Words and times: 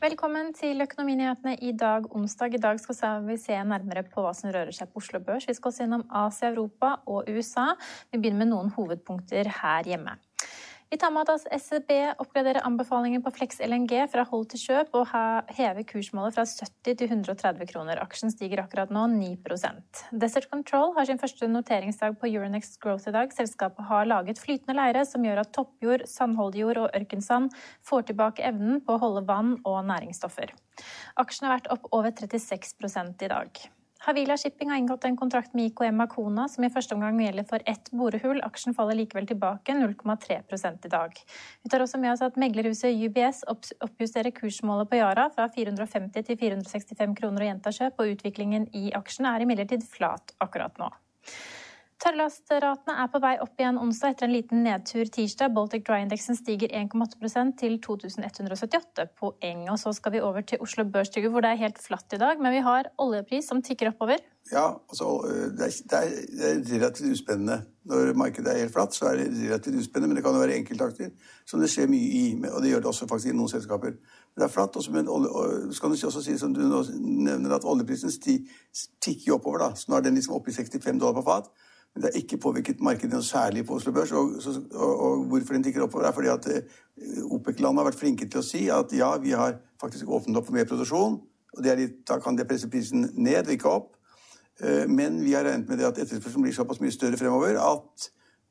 Velkommen 0.00 0.54
til 0.56 0.80
Økonominyhetene 0.80 1.58
i 1.60 1.74
dag, 1.76 2.06
onsdag. 2.16 2.54
I 2.56 2.60
dag 2.62 2.78
skal 2.80 3.26
vi 3.26 3.34
se 3.36 3.52
nærmere 3.52 4.00
på 4.08 4.22
hva 4.24 4.30
som 4.32 4.48
rører 4.48 4.72
seg 4.72 4.88
på 4.88 5.02
Oslo 5.02 5.18
Børs. 5.20 5.44
Vi 5.44 5.52
skal 5.52 5.68
også 5.68 5.84
innom 5.84 6.06
Asia, 6.22 6.48
Europa 6.48 6.94
og 7.04 7.28
USA. 7.28 7.66
Vi 8.08 8.16
begynner 8.16 8.40
med 8.40 8.48
noen 8.48 8.72
hovedpunkter 8.72 9.50
her 9.58 9.90
hjemme. 9.92 10.14
Vi 10.90 10.98
tar 10.98 11.12
med 11.14 11.28
at 11.30 11.44
SEB 11.62 11.90
oppgraderer 12.18 12.64
anbefalingen 12.66 13.22
på 13.22 13.30
Flex 13.30 13.60
LNG 13.62 13.92
fra 14.10 14.24
hold 14.26 14.48
til 14.50 14.58
kjøp 14.58 14.96
og 14.98 15.12
hever 15.54 15.86
kursmålet 15.86 16.34
fra 16.34 16.42
70 16.42 16.96
til 16.98 17.06
130 17.06 17.70
kroner. 17.70 18.00
Aksjen 18.02 18.34
stiger 18.34 18.64
akkurat 18.64 18.90
nå 18.90 19.04
9% 19.12 20.02
Desert 20.18 20.50
Control 20.50 20.90
har 20.98 21.06
sin 21.06 21.22
første 21.22 21.46
noteringsdag 21.46 22.18
på 22.18 22.32
Euronext 22.32 22.80
Growth 22.82 23.06
i 23.06 23.14
dag. 23.14 23.30
Selskapet 23.30 23.86
har 23.86 24.10
laget 24.10 24.42
flytende 24.42 24.74
leire 24.80 25.06
som 25.06 25.22
gjør 25.22 25.44
at 25.44 25.54
toppjord, 25.54 26.08
sandholdjord 26.10 26.82
og 26.82 26.94
ørkensand 26.98 27.54
får 27.86 28.08
tilbake 28.10 28.50
evnen 28.50 28.82
på 28.82 28.98
å 28.98 29.04
holde 29.06 29.28
vann 29.30 29.60
og 29.62 29.84
næringsstoffer. 29.94 30.56
Aksjen 31.22 31.46
har 31.46 31.60
vært 31.60 31.70
opp 31.76 31.86
over 31.94 32.10
36% 32.10 33.28
i 33.30 33.30
dag. 33.30 33.68
Havila 34.00 34.36
Shipping 34.40 34.70
har 34.70 34.78
inngått 34.80 35.04
en 35.04 35.16
kontrakt 35.16 35.52
med 35.54 35.66
IKM 35.66 36.00
Akona, 36.00 36.46
som 36.48 36.64
i 36.64 36.70
første 36.72 36.96
omgang 36.96 37.18
gjelder 37.20 37.44
for 37.44 37.60
ett 37.68 37.90
borehull. 37.92 38.40
Aksjen 38.46 38.72
faller 38.72 38.96
likevel 38.96 39.26
tilbake 39.28 39.74
0,3% 39.76 40.86
i 40.88 40.92
dag. 40.94 41.18
Vi 41.60 41.68
tar 41.68 41.84
også 41.84 42.00
med 42.00 42.14
oss 42.14 42.24
at 42.24 42.38
meglerhuset 42.40 42.96
UBS 42.96 43.42
oppjusterer 43.52 44.32
kursmålet 44.32 44.88
på 44.88 45.02
Yara 45.02 45.28
fra 45.34 45.50
450 45.52 46.24
til 46.30 46.40
465 46.40 47.12
kroner 47.20 47.44
og 47.44 47.50
gjenta 47.50 47.74
kjøp, 47.76 48.00
og 48.00 48.14
utviklingen 48.16 48.70
i 48.72 48.88
aksjen 48.96 49.28
er 49.28 49.44
imidlertid 49.44 49.84
flat 49.84 50.32
akkurat 50.40 50.80
nå. 50.80 50.88
Tørrlastratene 52.00 52.94
er 53.02 53.08
på 53.12 53.18
vei 53.20 53.34
opp 53.44 53.58
igjen 53.60 53.76
onsdag 53.76 54.14
etter 54.14 54.24
en 54.24 54.32
liten 54.32 54.62
nedtur 54.64 55.08
tirsdag. 55.12 55.50
Baltic 55.52 55.82
Dry-indeksen 55.84 56.38
stiger 56.38 56.72
1,8% 56.72 57.58
til 57.60 57.76
2178 57.84 59.04
poeng. 59.20 59.66
Og 59.68 59.76
så 59.82 59.92
skal 59.92 60.14
vi 60.14 60.22
over 60.24 60.46
til 60.48 60.64
Oslo 60.64 60.86
Børsstykke, 60.88 61.28
hvor 61.28 61.44
det 61.44 61.50
er 61.52 61.60
helt 61.60 61.82
flatt 61.84 62.16
i 62.16 62.20
dag. 62.22 62.40
Men 62.40 62.56
vi 62.56 62.64
har 62.64 62.88
oljepris 63.04 63.50
som 63.52 63.60
tikker 63.60 63.92
oppover. 63.92 64.24
Ja, 64.48 64.64
altså, 64.88 65.10
det, 65.52 65.68
er, 65.68 65.76
det, 65.92 66.48
er, 66.48 66.64
relativt 66.72 67.18
uspennende. 67.18 67.60
Når 67.84 68.16
markedet 68.16 68.48
er 68.48 68.62
helt 68.64 68.72
flatt, 68.72 68.96
så 68.96 69.10
er 69.10 69.20
det 69.20 69.28
relativt 69.36 69.82
uspennende. 69.84 70.14
Men 70.14 70.16
det 70.16 70.24
kan 70.24 70.40
jo 70.40 70.40
være 70.46 70.56
enkeltakter 70.56 71.12
som 71.44 71.60
det 71.60 71.68
skjer 71.68 71.92
mye 71.92 72.12
i. 72.16 72.26
Og 72.48 72.62
det 72.64 72.72
gjør 72.72 72.86
det 72.86 72.94
også 72.94 73.12
faktisk 73.12 73.34
i 73.34 73.36
noen 73.36 73.52
selskaper. 73.52 73.98
Men 74.00 74.40
det 74.40 74.48
er 74.48 74.56
flatt. 74.56 74.80
Også, 74.80 74.96
men 74.96 75.04
så 75.04 75.84
kan 75.84 75.92
du 75.92 76.00
også 76.00 76.24
si, 76.24 76.40
som 76.40 76.56
du 76.56 76.64
nevner, 76.64 77.58
at 77.60 77.68
oljeprisen 77.68 78.16
tikker 79.04 79.36
oppover. 79.36 79.66
da. 79.66 79.74
Så 79.76 79.92
nå 79.92 80.00
er 80.00 80.08
den 80.08 80.16
liksom 80.16 80.40
oppe 80.40 80.48
i 80.48 80.56
65 80.56 80.96
dollar 80.96 81.20
på 81.20 81.28
fat. 81.28 81.52
Men 81.94 82.02
det 82.02 82.10
har 82.10 82.20
ikke 82.20 82.38
påvirket 82.42 82.82
markedet 82.86 83.12
noe 83.16 83.26
særlig 83.26 83.64
på 83.66 83.74
Oslo 83.74 83.92
Børs. 83.92 84.12
Og, 84.12 84.36
og, 84.74 84.92
og 85.06 85.24
hvorfor 85.32 85.56
den 85.56 85.64
tikker 85.66 85.82
oppover, 85.82 86.06
er 86.06 86.14
fordi 86.14 86.30
at 86.30 86.46
eh, 86.52 87.22
OPEC-landene 87.26 87.82
har 87.82 87.90
vært 87.90 87.98
flinke 87.98 88.28
til 88.30 88.42
å 88.42 88.46
si 88.46 88.66
at 88.70 88.94
ja, 88.94 89.10
vi 89.22 89.34
har 89.34 89.58
faktisk 89.80 90.08
åpnet 90.08 90.38
opp 90.38 90.46
for 90.46 90.58
mer 90.58 90.68
produksjon. 90.70 91.18
og 91.56 91.72
litt, 91.80 91.98
Da 92.08 92.20
kan 92.22 92.38
det 92.38 92.46
presse 92.48 92.70
prisen 92.70 93.10
ned 93.14 93.46
og 93.46 93.56
ikke 93.56 93.74
opp. 93.74 93.90
Eh, 94.60 94.86
men 94.86 95.18
vi 95.24 95.34
har 95.34 95.44
regnet 95.44 95.68
med 95.68 95.78
det 95.78 95.88
at 95.88 95.98
etterspørselen 95.98 96.46
blir 96.46 96.54
såpass 96.54 96.80
mye 96.80 96.94
større 96.94 97.18
fremover 97.18 97.58
at 97.58 98.10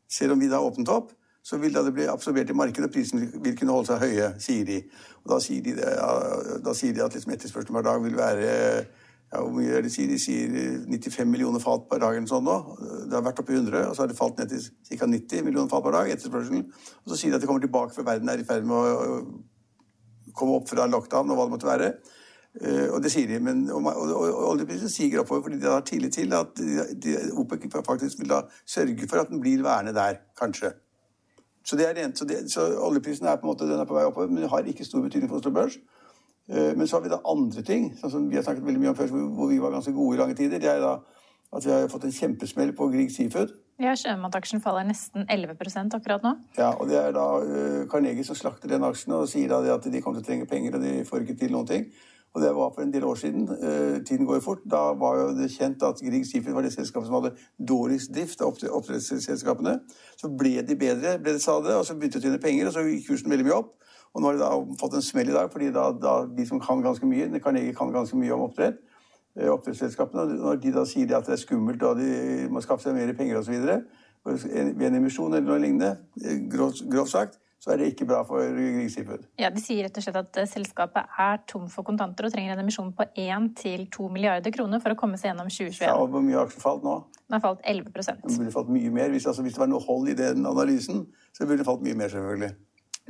selv 0.10 0.34
om 0.34 0.40
vi 0.40 0.50
da 0.50 0.60
har 0.60 0.68
åpnet 0.68 0.90
opp, 0.90 1.14
så 1.44 1.58
vil 1.58 1.74
det 1.74 1.94
bli 1.94 2.06
absorbert 2.10 2.50
i 2.50 2.54
markedet, 2.54 2.90
og 2.90 2.94
prisen 2.94 3.22
vil 3.44 3.56
kunne 3.58 3.72
holde 3.72 3.88
seg 3.88 4.02
høye, 4.04 4.32
sier 4.42 4.66
de. 4.68 4.80
Og 5.24 5.32
da 5.32 5.38
sier 5.42 5.64
de, 5.64 5.76
da 6.66 6.74
sier 6.76 6.94
de 6.94 7.04
at 7.06 7.16
liksom 7.16 7.32
etterspørselen 7.34 7.78
hver 7.78 7.86
dag 7.88 8.04
vil 8.04 8.18
være 8.18 8.50
ja, 9.30 9.42
Hvor 9.42 9.52
mye 9.54 9.70
er 9.70 9.84
det 9.84 9.90
de 9.90 9.94
sier? 9.94 10.10
De 10.10 10.20
sier 10.22 10.54
95 10.90 11.30
millioner 11.30 11.62
fat 11.62 11.84
per 11.90 12.02
dag. 12.02 12.16
eller 12.18 12.30
sånn 12.30 12.48
nå. 12.48 12.56
Det 13.06 13.14
har 13.14 13.26
vært 13.26 13.42
oppe 13.44 13.54
i 13.54 13.60
100, 13.60 13.84
og 13.90 13.96
så 13.96 14.04
har 14.04 14.10
det 14.10 14.18
falt 14.18 14.40
ned 14.42 14.50
til 14.50 14.64
ca. 14.98 15.06
90 15.06 15.46
millioner 15.46 15.70
fat 15.70 15.84
per 15.86 15.98
dag. 15.98 16.10
etterspørselen. 16.10 16.64
Og 17.04 17.12
så 17.12 17.20
sier 17.20 17.32
de 17.32 17.38
at 17.38 17.44
de 17.44 17.50
kommer 17.50 17.62
tilbake 17.62 17.94
for 17.94 18.08
verden 18.08 18.30
er 18.30 18.42
i 18.42 18.48
ferd 18.48 18.66
med 18.66 18.74
å 18.74 19.20
komme 20.34 20.58
opp 20.58 20.70
fra 20.70 20.88
lockdown 20.90 21.30
og 21.30 21.38
hva 21.38 21.46
det 21.46 21.56
måtte 21.58 21.70
være. 21.70 21.92
Uh, 22.60 22.88
og 22.96 23.04
det 23.04 23.12
sier 23.14 23.30
de, 23.30 23.38
men 23.46 23.68
oljeprisen 23.70 24.90
siger 24.90 25.22
oppover 25.22 25.44
fordi 25.46 25.60
de 25.62 25.70
har 25.70 25.86
tillit 25.86 26.16
til 26.18 26.34
at 26.34 26.58
OPEC 27.38 27.68
faktisk 27.86 28.24
vil 28.24 28.32
da 28.32 28.42
sørge 28.66 29.06
for 29.06 29.22
at 29.22 29.30
den 29.30 29.42
blir 29.44 29.62
værende 29.62 29.94
der, 29.94 30.24
kanskje. 30.40 30.74
Så, 31.64 31.78
det 31.78 31.86
er 31.86 31.94
rent, 31.94 32.18
så, 32.18 32.26
det, 32.26 32.52
så 32.52 32.66
oljeprisen 32.82 33.28
er 33.30 33.38
på 33.38 33.46
en 33.46 33.52
måte 33.52 33.70
den 33.70 33.80
er 33.80 33.86
på 33.86 33.94
vei 33.94 34.08
oppover, 34.10 34.32
men 34.32 34.42
det 34.42 34.50
har 34.50 34.66
ikke 34.66 34.88
stor 34.88 35.04
betydning 35.06 35.30
for 35.30 35.38
Oslo 35.38 35.52
Børs. 35.54 35.78
Eh, 36.50 36.74
men 36.76 36.88
så 36.88 36.98
har 36.98 37.06
vi 37.06 37.14
da 37.14 37.22
andre 37.30 37.62
ting, 37.66 37.92
sånn 38.00 38.14
som 38.14 38.28
vi 38.30 38.40
har 38.40 38.46
snakket 38.46 38.66
veldig 38.66 38.82
mye 38.82 38.92
om 38.94 38.98
før, 38.98 39.12
hvor 39.38 39.50
vi 39.52 39.62
var 39.62 39.76
ganske 39.76 39.94
gode 39.94 40.18
i 40.18 40.22
lange 40.22 40.38
tider. 40.38 40.62
Det 40.62 40.72
er 40.72 40.82
da 40.82 40.98
at 41.50 41.66
vi 41.66 41.74
har 41.74 41.90
fått 41.90 42.06
en 42.06 42.14
kjempesmell 42.14 42.76
på 42.78 42.88
Grieg 42.94 43.12
Seafood. 43.14 43.56
Ja, 43.80 43.94
Sjømataksjen 43.98 44.62
faller 44.62 44.84
nesten 44.86 45.26
11% 45.32 45.96
akkurat 45.96 46.26
nå. 46.26 46.36
Ja, 46.58 46.74
og 46.76 46.90
det 46.92 46.98
er 47.00 47.14
da 47.16 47.26
uh, 47.40 47.86
Carnegie 47.90 48.26
som 48.28 48.38
slakter 48.38 48.70
den 48.70 48.84
aksjen 48.86 49.16
og 49.16 49.30
sier 49.32 49.50
da 49.50 49.62
at 49.74 49.88
de 49.88 50.02
kommer 50.04 50.20
til 50.20 50.26
å 50.26 50.30
trenge 50.30 50.50
penger, 50.52 50.76
og 50.76 50.84
de 50.84 51.06
får 51.08 51.24
ikke 51.24 51.38
til 51.40 51.56
noen 51.56 51.70
ting. 51.70 51.88
Og 52.34 52.42
det 52.44 52.52
var 52.54 52.72
for 52.76 52.84
en 52.84 52.94
del 52.94 53.04
år 53.10 53.16
siden. 53.18 53.48
Uh, 53.50 54.04
tiden 54.06 54.26
går 54.26 54.38
jo 54.38 54.46
fort. 54.46 54.62
Da 54.72 54.82
var 54.94 55.18
jo 55.18 55.28
det 55.38 55.50
kjent 55.52 55.84
at 55.84 56.02
Grieg 56.04 56.28
Seafood 56.28 56.54
var 56.54 56.66
det 56.66 56.74
selskapet 56.74 57.10
som 57.10 57.18
hadde 57.18 57.34
dårligst 57.72 58.14
drift 58.14 58.42
av 58.42 58.54
oppdrettsselskapene. 58.54 59.80
Så 60.18 60.30
ble 60.38 60.62
de 60.62 60.78
bedre, 60.78 61.18
ble 61.20 61.34
det 61.38 61.42
sa 61.42 61.58
det, 61.66 61.74
og 61.76 61.88
så 61.88 61.98
begynte 61.98 62.22
de 62.22 62.28
å 62.28 62.30
tjene 62.30 62.44
penger, 62.44 62.70
og 62.70 62.76
så 62.76 62.86
gikk 62.86 63.10
kursen 63.10 63.34
veldig 63.34 63.48
mye 63.50 63.58
opp. 63.58 63.74
Og 64.14 64.22
nå 64.22 64.30
har 64.30 64.38
de 64.38 64.44
da 64.44 64.78
fått 64.82 64.96
en 64.98 65.06
smell 65.06 65.30
i 65.30 65.36
dag, 65.36 65.50
fordi 65.54 65.72
da, 65.74 65.90
da 65.94 66.14
de 66.38 66.46
som 66.50 66.62
kan 66.62 66.82
ganske 66.86 67.10
mye, 67.10 67.30
de 67.34 67.42
kan 67.42 67.94
ganske 67.94 68.18
mye 68.18 68.34
om 68.34 68.46
oppdrett, 68.48 68.80
eh, 69.38 69.50
oppdrettsselskapene, 69.50 70.40
når 70.40 70.62
de 70.64 70.74
da 70.74 70.86
sier 70.90 71.14
at 71.18 71.30
det 71.30 71.36
er 71.38 71.44
skummelt 71.44 71.84
og 71.86 72.02
de 72.02 72.48
må 72.50 72.62
skaffe 72.66 72.88
seg 72.88 72.98
mer 72.98 73.14
penger 73.18 73.42
osv. 73.42 73.68
ved 74.26 74.88
en 74.88 74.98
emisjon 74.98 75.34
eller 75.34 75.48
noe 75.48 75.62
lignende, 75.62 75.98
eh, 76.24 76.42
grovt 76.50 77.10
sagt, 77.10 77.40
så 77.60 77.74
er 77.74 77.82
det 77.82 77.90
ikke 77.92 78.08
bra 78.08 78.22
for 78.28 78.40
Grieg 78.56 78.88
Seafood. 78.94 79.26
Ja, 79.40 79.50
De 79.52 79.60
sier 79.60 79.84
rett 79.86 79.98
og 80.00 80.06
slett 80.06 80.20
at 80.22 80.40
eh, 80.40 80.48
selskapet 80.48 81.20
er 81.20 81.42
tom 81.50 81.68
for 81.72 81.88
kontanter 81.88 82.28
og 82.28 82.32
trenger 82.32 82.56
en 82.56 82.64
emisjon 82.64 82.94
på 82.96 83.08
1-2 83.20 84.08
milliarder 84.16 84.54
kroner 84.56 84.80
for 84.84 84.96
å 84.96 85.00
komme 85.00 85.20
seg 85.20 85.34
gjennom 85.34 85.52
2021. 85.52 85.84
Ja, 85.84 85.98
og 86.00 86.14
Hvor 86.14 86.24
mye 86.24 86.40
har 86.40 86.48
aksjen 86.48 86.64
falt 86.64 86.88
nå? 86.88 86.96
Den 87.28 87.38
har 87.38 87.44
falt 87.44 87.62
11% 87.68 88.24
Den 88.24 88.40
burde 88.40 88.56
falt 88.56 88.72
mye 88.74 88.96
mer. 88.96 89.12
Hvis, 89.12 89.28
altså, 89.28 89.44
hvis 89.44 89.60
det 89.60 89.64
var 89.66 89.72
noe 89.74 89.84
hold 89.84 90.08
i 90.10 90.18
den 90.18 90.48
analysen, 90.48 91.06
så 91.36 91.46
burde 91.46 91.60
den 91.62 91.68
falt 91.68 91.84
mye 91.84 92.00
mer, 92.00 92.12
selvfølgelig. 92.16 92.56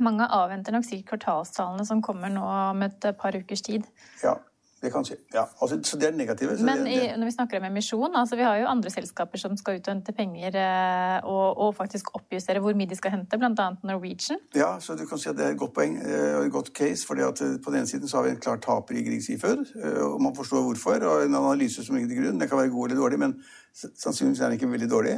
Mange 0.00 0.26
avventer 0.32 0.74
nok 0.74 0.86
sikkert 0.88 1.12
kvartalstallene 1.14 1.86
som 1.86 2.02
kommer 2.02 2.32
nå 2.32 2.42
om 2.42 2.86
et 2.88 3.10
par 3.20 3.36
ukers 3.36 3.62
tid. 3.62 3.86
Ja, 4.24 4.34
det 4.80 4.88
kan 4.92 5.04
skje. 5.04 5.18
Ja, 5.34 5.42
altså, 5.60 5.76
så 5.84 5.98
det 6.00 6.08
er 6.08 6.14
negative. 6.16 6.54
Men 6.64 6.84
det, 6.86 6.94
det... 7.00 7.16
når 7.20 7.28
vi 7.28 7.34
snakker 7.34 7.60
om 7.60 7.66
emisjon, 7.68 8.14
altså 8.16 8.36
vi 8.36 8.46
har 8.46 8.56
jo 8.62 8.68
andre 8.70 8.90
selskaper 8.90 9.38
som 9.42 9.56
skal 9.60 9.76
ut 9.76 9.88
og 9.88 9.92
hente 9.92 10.14
penger 10.16 10.56
eh, 10.56 11.16
og, 11.28 11.58
og, 11.60 11.74
faktisk 11.76 12.14
oppjustere 12.16 12.62
hvor 12.64 12.76
mye 12.78 12.88
de 12.88 12.96
skal 12.96 13.12
hente, 13.12 13.38
bl.a. 13.38 13.66
Norwegian. 13.84 14.40
Ja, 14.56 14.72
så 14.80 14.96
du 14.96 15.04
kan 15.08 15.20
si 15.20 15.28
at 15.28 15.36
det 15.36 15.46
er 15.46 15.52
et 15.52 15.60
godt 15.60 15.74
poeng 15.76 15.98
eh, 16.00 16.38
og 16.38 16.48
et 16.48 16.54
godt 16.54 16.72
case. 16.76 17.04
fordi 17.06 17.26
at 17.28 17.44
eh, 17.44 17.58
På 17.64 17.74
den 17.74 17.82
ene 17.82 17.92
siden 17.92 18.08
så 18.08 18.20
har 18.20 18.28
vi 18.28 18.34
en 18.34 18.40
klar 18.40 18.56
taper 18.64 18.96
i 18.96 19.04
Grieg 19.04 19.24
Seafood, 19.24 19.68
og 20.00 20.22
man 20.22 20.36
forstår 20.36 20.64
hvorfor. 20.64 20.96
og 21.12 21.24
En 21.26 21.34
analyse 21.34 21.84
som 21.84 21.96
ligger 21.96 22.14
til 22.14 22.22
grunn. 22.22 22.40
Den 22.40 22.48
kan 22.48 22.58
være 22.58 22.72
god 22.72 22.88
eller 22.88 23.02
dårlig, 23.02 23.18
men 23.18 23.36
sannsynligvis 23.74 24.40
er 24.40 24.50
den 24.50 24.58
ikke 24.58 24.70
veldig 24.70 24.90
dårlig. 24.90 25.14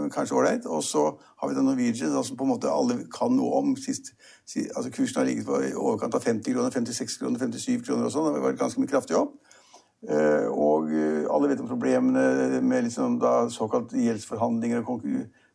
men 0.00 0.10
Kanskje 0.10 0.36
ålreit. 0.38 0.66
Og 0.66 0.84
så 0.84 1.02
har 1.40 1.48
vi 1.48 1.56
da 1.56 1.62
Norwegian, 1.62 2.24
som 2.24 2.36
på 2.36 2.44
en 2.44 2.52
måte 2.54 2.70
alle 2.72 3.00
kan 3.12 3.34
noe 3.36 3.60
om. 3.60 3.76
sist 3.76 4.14
altså 4.76 4.90
Kursen 4.90 5.20
har 5.20 5.26
ligget 5.26 5.46
på 5.46 5.60
i 5.62 5.74
overkant 5.74 6.14
av 6.14 6.22
50 6.24 6.54
kroner, 6.54 6.70
56 6.70 7.18
kroner, 7.18 7.38
57 7.38 7.84
kroner 7.86 8.08
og 8.08 8.14
sånn. 8.14 8.30
Det 8.30 8.40
har 8.40 8.48
vært 8.50 8.62
ganske 8.62 8.80
mye 8.80 8.92
kraftig 8.94 9.18
opp. 9.18 9.34
Eh, 10.06 10.46
og 10.52 10.92
eh, 10.94 11.24
alle 11.32 11.48
vet 11.50 11.62
om 11.64 11.68
problemene 11.70 12.60
med 12.62 12.86
liksom 12.86 13.16
da 13.18 13.48
såkalt 13.50 13.94
gjeldsforhandlinger 13.96 14.84
og 14.84 15.06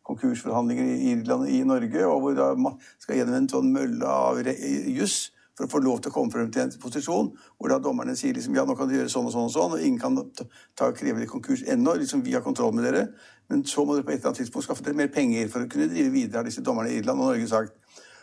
konkursforhandlinger 0.04 0.90
i 0.90 1.12
Irland 1.12 1.48
i 1.48 1.62
Norge, 1.64 2.06
og 2.06 2.20
hvor 2.20 2.34
da 2.36 2.50
man 2.58 2.80
skal 3.00 3.20
gjennom 3.20 3.38
en 3.38 3.48
sånn 3.48 3.70
mølle 3.72 4.08
av 4.08 4.42
juss 4.42 5.30
for 5.56 5.66
å 5.66 5.72
få 5.72 5.80
lov 5.84 6.00
til 6.00 6.12
å 6.12 6.14
komme 6.14 6.32
frem 6.32 6.48
til 6.52 6.64
en 6.64 6.72
posisjon 6.80 7.28
hvor 7.58 7.72
da 7.72 7.78
dommerne 7.82 8.14
sier 8.16 8.34
liksom, 8.36 8.56
ja, 8.56 8.64
nå 8.68 8.76
kan 8.78 8.88
du 8.88 8.96
gjøre 8.96 9.12
sånn 9.12 9.28
og 9.28 9.34
sånn 9.34 9.50
og 9.50 9.54
sånn, 9.54 9.76
og 9.76 9.84
ingen 9.84 10.00
kan 10.00 10.16
ta, 10.32 10.88
og 10.88 10.96
kreve 10.96 11.26
konkurs 11.28 11.64
ennå. 11.68 11.98
liksom 12.00 12.24
Vi 12.24 12.32
har 12.32 12.44
kontroll 12.44 12.72
med 12.76 12.88
dere. 12.88 13.06
Men 13.50 13.64
så 13.68 13.84
må 13.84 13.96
dere 13.96 14.06
på 14.06 14.14
et 14.14 14.20
eller 14.20 14.32
annet 14.32 14.42
tidspunkt 14.44 14.68
skaffe 14.68 14.86
dere 14.86 14.96
mer 14.96 15.12
penger 15.12 15.50
for 15.52 15.64
å 15.64 15.68
kunne 15.68 15.90
drive 15.92 16.14
videre, 16.14 16.40
har 16.40 16.48
disse 16.48 16.64
dommerne 16.64 16.92
i 16.92 17.00
Irland 17.02 17.20
og 17.20 17.34
Norge 17.34 17.48
sagt. 17.50 17.76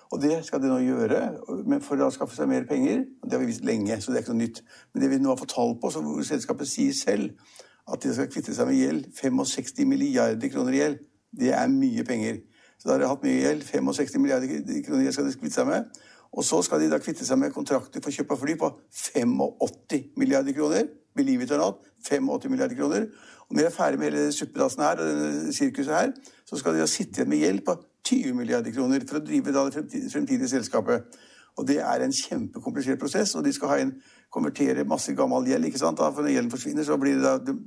Og 0.10 0.22
det 0.24 0.40
skal 0.46 0.62
de 0.64 0.72
nå 0.72 0.80
gjøre 0.82 1.20
men 1.70 1.84
for 1.86 2.02
å 2.02 2.10
skaffe 2.14 2.34
seg 2.34 2.50
mer 2.50 2.66
penger. 2.70 3.04
og 3.22 3.30
Det 3.30 3.38
har 3.38 3.44
vi 3.44 3.52
visst 3.52 3.66
lenge, 3.66 4.00
så 4.02 4.10
det 4.10 4.18
er 4.18 4.26
ikke 4.26 4.34
noe 4.34 4.46
nytt. 4.48 4.62
Men 4.94 5.04
det 5.04 5.10
vi 5.12 5.20
nå 5.22 5.30
har 5.30 5.38
fått 5.38 5.54
tall 5.54 5.76
på, 5.78 5.92
så 5.94 6.02
hvor 6.02 6.26
selskapet 6.26 6.70
sier 6.70 6.96
selv 6.98 7.58
at 7.90 8.02
de 8.02 8.14
skal 8.14 8.30
kvitte 8.32 8.56
seg 8.58 8.70
med 8.70 8.80
gjeld. 8.80 9.10
65 9.14 9.86
milliarder 9.90 10.50
kroner 10.50 10.74
i 10.74 10.82
gjeld. 10.82 11.04
Det 11.40 11.54
er 11.54 11.70
mye 11.70 12.06
penger. 12.08 12.42
Så 12.80 12.88
da 12.88 12.96
har 12.96 13.04
de 13.04 13.12
hatt 13.12 13.26
mye 13.26 13.38
gjeld. 13.38 13.66
65 13.70 14.24
milliarder 14.24 14.82
kroner 14.88 15.04
i 15.04 15.08
gjeld 15.08 15.18
skal 15.20 15.30
de 15.30 15.38
kvitte 15.38 15.60
seg 15.60 15.70
med. 15.70 16.02
Og 16.34 16.46
så 16.46 16.62
skal 16.62 16.82
de 16.82 16.90
da 16.92 17.00
kvitte 17.02 17.26
seg 17.26 17.40
med 17.42 17.54
kontrakter 17.56 18.04
for 18.04 18.14
kjøp 18.14 18.36
av 18.36 18.42
fly 18.44 18.56
på 18.60 18.70
85 19.16 20.18
milliarder 20.20 20.54
kroner. 20.54 20.90
Believe 21.16 21.44
it 21.44 21.52
or 21.52 21.58
not. 21.58 21.80
85 22.06 22.52
milliarder 22.52 22.78
kroner. 22.78 23.08
Og 23.50 23.56
når 23.56 23.64
de 23.64 23.66
er 23.66 23.74
ferdig 23.74 24.00
med 24.00 24.12
hele 24.12 24.32
suppedassen 24.32 24.84
her, 24.86 25.02
og 25.02 25.10
denne 25.10 25.54
sirkuset 25.54 25.96
her, 25.96 26.12
så 26.46 26.60
skal 26.60 26.76
de 26.76 26.84
da 26.84 26.86
sitte 26.90 27.22
igjen 27.22 27.30
med 27.30 27.42
gjeld 27.42 27.66
på 27.66 27.76
20 28.06 28.38
milliarder 28.38 28.76
kroner 28.76 29.04
for 29.10 29.20
å 29.20 29.26
drive 29.26 29.54
da 29.56 29.66
det 29.70 30.06
fremtidige 30.14 30.52
selskapet. 30.52 31.18
Og 31.58 31.68
det 31.68 31.80
er 31.82 32.06
en 32.06 32.14
kjempekomplisert 32.14 33.02
prosess, 33.02 33.34
og 33.36 33.44
de 33.44 33.52
skal 33.54 33.74
ha 33.74 33.80
en 33.82 33.96
konvertere 34.32 34.86
masse 34.88 35.12
gammel 35.18 35.50
gjeld. 35.50 35.66
ikke 35.66 35.82
sant? 35.82 35.98
for 35.98 36.22
når 36.22 36.36
gjelden 36.36 36.52
forsvinner, 36.54 36.86
så 36.86 36.98
blir 36.98 37.18
det 37.18 37.26
da 37.26 37.38
det 37.40 37.58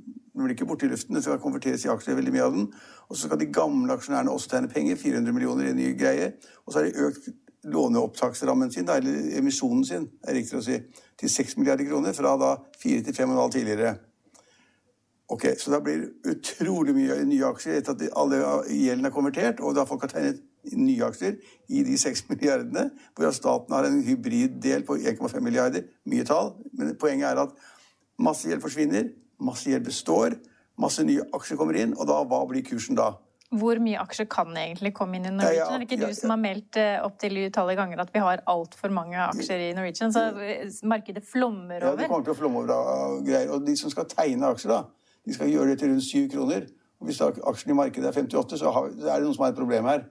blir 0.41 0.55
ikke 0.55 0.65
borte 0.65 0.87
i 0.87 0.89
luften, 0.89 1.15
det 1.15 1.23
skal 1.23 1.37
konverteres 1.39 1.83
i 1.85 1.91
aksjer, 1.93 2.15
veldig 2.17 2.31
mye 2.33 2.45
av 2.47 2.55
den. 2.55 2.63
Og 3.09 3.15
så 3.15 3.27
skal 3.27 3.39
de 3.39 3.51
gamle 3.53 3.93
aksjonærene 3.93 4.31
også 4.33 4.49
tegne 4.49 4.71
penger, 4.71 4.97
400 4.97 5.35
millioner 5.35 5.67
i 5.67 5.73
en 5.75 5.77
ny 5.77 5.91
greie. 5.99 6.31
Og 6.65 6.73
så 6.73 6.79
har 6.79 6.87
de 6.87 7.05
økt 7.05 7.29
låneopptaksrammen 7.63 8.71
sin, 8.71 8.89
eller 8.89 9.37
emisjonen 9.37 9.85
sin, 9.85 10.07
er 10.27 10.35
riktig 10.37 10.57
å 10.59 10.63
si, 10.63 10.79
til 11.19 11.31
6 11.31 11.57
milliarder 11.59 11.87
kroner, 11.87 12.15
fra 12.15 12.35
da 12.39 12.55
4 12.81 13.05
til 13.07 13.15
5,5 13.15 13.53
tidligere. 13.57 13.93
Ok, 15.33 15.45
Så 15.57 15.71
da 15.71 15.79
blir 15.79 16.01
det 16.01 16.35
utrolig 16.35 16.93
mye 16.93 17.23
nye 17.25 17.45
aksjer 17.47 17.79
etter 17.79 17.95
at 17.95 18.17
alle 18.19 18.41
gjelden 18.69 19.07
er 19.07 19.13
konvertert, 19.15 19.61
og 19.63 19.75
da 19.75 19.85
folk 19.87 20.03
har 20.03 20.11
tegnet 20.11 20.43
nye 20.77 21.07
aksjer 21.07 21.39
i 21.69 21.83
de 21.87 21.97
6 21.97 22.25
milliardene, 22.29 22.89
hvor 23.15 23.31
staten 23.31 23.73
har 23.73 23.87
en 23.87 24.03
hybriddel 24.03 24.83
på 24.85 24.99
1,5 24.99 25.39
milliarder. 25.39 25.87
Mye 26.05 26.27
tall. 26.27 26.53
Men 26.73 26.95
poenget 26.99 27.31
er 27.31 27.41
at 27.47 27.55
masse 28.19 28.49
gjeld 28.49 28.61
forsvinner, 28.61 29.09
masse 29.41 29.69
gjeld 29.69 29.87
består, 29.87 30.37
masse 30.77 31.03
nye 31.07 31.23
aksjer 31.33 31.57
kommer 31.57 31.79
inn, 31.79 31.95
og 31.97 32.07
da, 32.09 32.19
hva 32.27 32.43
blir 32.49 32.65
kursen 32.67 32.99
da? 32.99 33.13
Hvor 33.59 33.79
mye 33.83 33.99
aksjer 34.01 34.27
kan 34.31 34.55
egentlig 34.57 34.93
komme 34.97 35.19
inn 35.19 35.27
i 35.29 35.33
Norwegian? 35.33 35.59
Ja, 35.59 35.65
ja, 35.67 35.75
er 35.75 35.83
det 35.83 35.87
ikke 35.89 35.99
ja, 36.01 36.09
du 36.09 36.17
som 36.17 36.33
har 36.33 36.39
meldt 36.41 36.79
eh, 36.81 36.95
opp 37.05 37.19
til 37.21 37.37
utallige 37.43 37.79
ganger 37.79 38.01
at 38.01 38.13
vi 38.13 38.23
har 38.23 38.41
altfor 38.49 38.93
mange 38.95 39.19
aksjer 39.27 39.67
i 39.67 39.71
Norwegian? 39.77 40.13
Så 40.15 40.25
markedet 40.89 41.25
flommer 41.27 41.77
over? 41.77 41.91
Ja, 41.91 41.99
det 42.01 42.09
kommer 42.09 42.25
til 42.25 42.35
å 42.35 42.39
flomme 42.39 42.63
over 42.63 42.73
av 42.75 43.19
greier. 43.27 43.53
Og 43.53 43.67
de 43.67 43.77
som 43.79 43.93
skal 43.93 44.09
tegne 44.09 44.49
aksjer, 44.53 44.73
da, 44.73 45.13
de 45.23 45.37
skal 45.37 45.51
gjøre 45.53 45.73
det 45.73 45.79
til 45.83 45.93
rundt 45.93 46.07
7 46.09 46.33
kroner. 46.33 46.67
Og 47.03 47.09
hvis 47.09 47.21
aksjen 47.21 47.73
i 47.73 47.77
markedet 47.77 48.09
er 48.09 48.15
58, 48.15 48.59
så 48.61 48.71
er 48.71 48.91
det 48.95 49.23
noen 49.25 49.35
som 49.35 49.45
har 49.45 49.53
et 49.53 49.59
problem 49.59 49.89
her. 49.91 50.05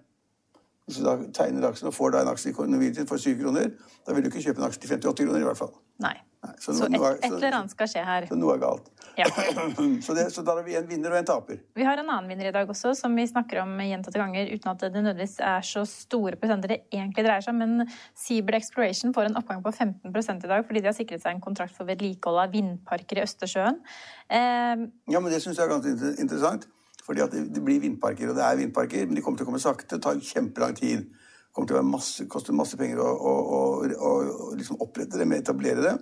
Hvis 0.87 0.99
du 0.99 1.07
da 1.07 1.15
tegner 1.35 1.69
aksjen 1.69 1.89
og 1.89 1.95
får 1.95 2.13
da 2.13 2.25
en 2.25 2.33
aksje 2.33 2.51
i 2.53 2.69
Norwegian 2.69 3.09
for 3.09 3.23
7 3.23 3.39
kroner, 3.41 3.71
da 4.07 4.15
vil 4.15 4.25
du 4.25 4.29
ikke 4.33 4.43
kjøpe 4.45 4.61
en 4.61 4.69
aksje 4.69 4.83
til 4.83 4.97
58 4.99 5.25
kroner 5.25 5.41
i 5.41 5.47
hvert 5.47 5.61
fall. 5.61 5.73
Nei. 6.03 6.17
Nei 6.43 6.57
så, 6.59 6.73
så 6.75 6.89
et, 6.89 6.95
et, 6.99 7.29
eller 7.29 7.55
annet 7.55 7.71
skal 7.71 7.89
skje 7.91 8.03
her. 8.03 8.25
Så 8.27 8.37
noe 8.39 8.57
er 8.57 8.63
galt. 8.65 8.89
Ja. 9.15 9.29
så, 10.07 10.15
det, 10.17 10.25
så, 10.35 10.43
da 10.43 10.57
har 10.57 10.65
vi 10.67 10.75
en 10.75 10.89
vinner 10.89 11.15
og 11.15 11.21
en 11.21 11.29
taper. 11.29 11.61
Vi 11.79 11.87
har 11.87 12.01
en 12.01 12.09
annen 12.09 12.31
vinner 12.31 12.49
i 12.51 12.55
dag 12.55 12.71
også, 12.71 12.95
som 12.99 13.15
vi 13.15 13.27
snakker 13.31 13.61
om 13.63 13.77
gjentatte 13.85 14.19
ganger, 14.19 14.51
uten 14.51 14.73
at 14.73 14.83
det 14.83 14.91
nødvendigvis 14.97 15.37
er 15.47 15.67
så 15.67 15.85
store 15.87 16.39
prosenter 16.41 16.75
det 16.75 16.81
egentlig 16.91 17.27
dreier 17.29 17.45
seg 17.45 17.55
om. 17.55 17.63
Men 17.63 17.93
Seabird 18.19 18.59
Exploration 18.59 19.15
får 19.15 19.31
en 19.31 19.39
oppgang 19.39 19.63
på 19.63 19.75
15 19.75 20.11
i 20.11 20.51
dag 20.51 20.67
fordi 20.67 20.83
de 20.83 20.91
har 20.91 20.97
sikret 20.97 21.23
seg 21.23 21.37
en 21.37 21.45
kontrakt 21.45 21.77
for 21.77 21.87
vedlikehold 21.87 22.43
av 22.43 22.55
vindparker 22.55 23.21
i 23.21 23.27
Østersjøen. 23.27 23.79
Eh, 24.27 24.87
ja, 25.15 25.21
men 25.21 25.31
det 25.31 25.43
syns 25.45 25.61
jeg 25.61 25.69
er 25.69 25.75
ganske 25.77 26.15
interessant. 26.17 26.67
Fordi 27.03 27.23
at 27.23 27.33
det 27.35 27.63
blir 27.63 27.83
vindparker, 27.83 28.31
og 28.31 28.39
det 28.39 28.45
er 28.47 28.59
vindparker, 28.61 29.07
men 29.07 29.19
de 29.19 29.23
kommer 29.23 29.39
til 29.39 29.47
å 29.47 29.51
komme 29.51 29.63
sakte. 29.63 29.97
Det 29.97 30.05
tar 30.05 30.19
kjempelang 30.23 30.75
tid. 30.79 31.07
Det 31.11 31.55
kommer 31.55 31.71
til 31.71 31.79
å 31.81 31.87
masse, 31.87 32.27
koste 32.31 32.55
masse 32.55 32.79
penger 32.79 33.03
å, 33.03 33.09
å, 33.11 33.33
å, 33.51 34.11
å 34.11 34.51
liksom 34.55 34.79
opprette 34.83 35.19
det 35.19 35.27
med 35.27 35.43
etablere 35.43 35.83
det. 35.83 35.97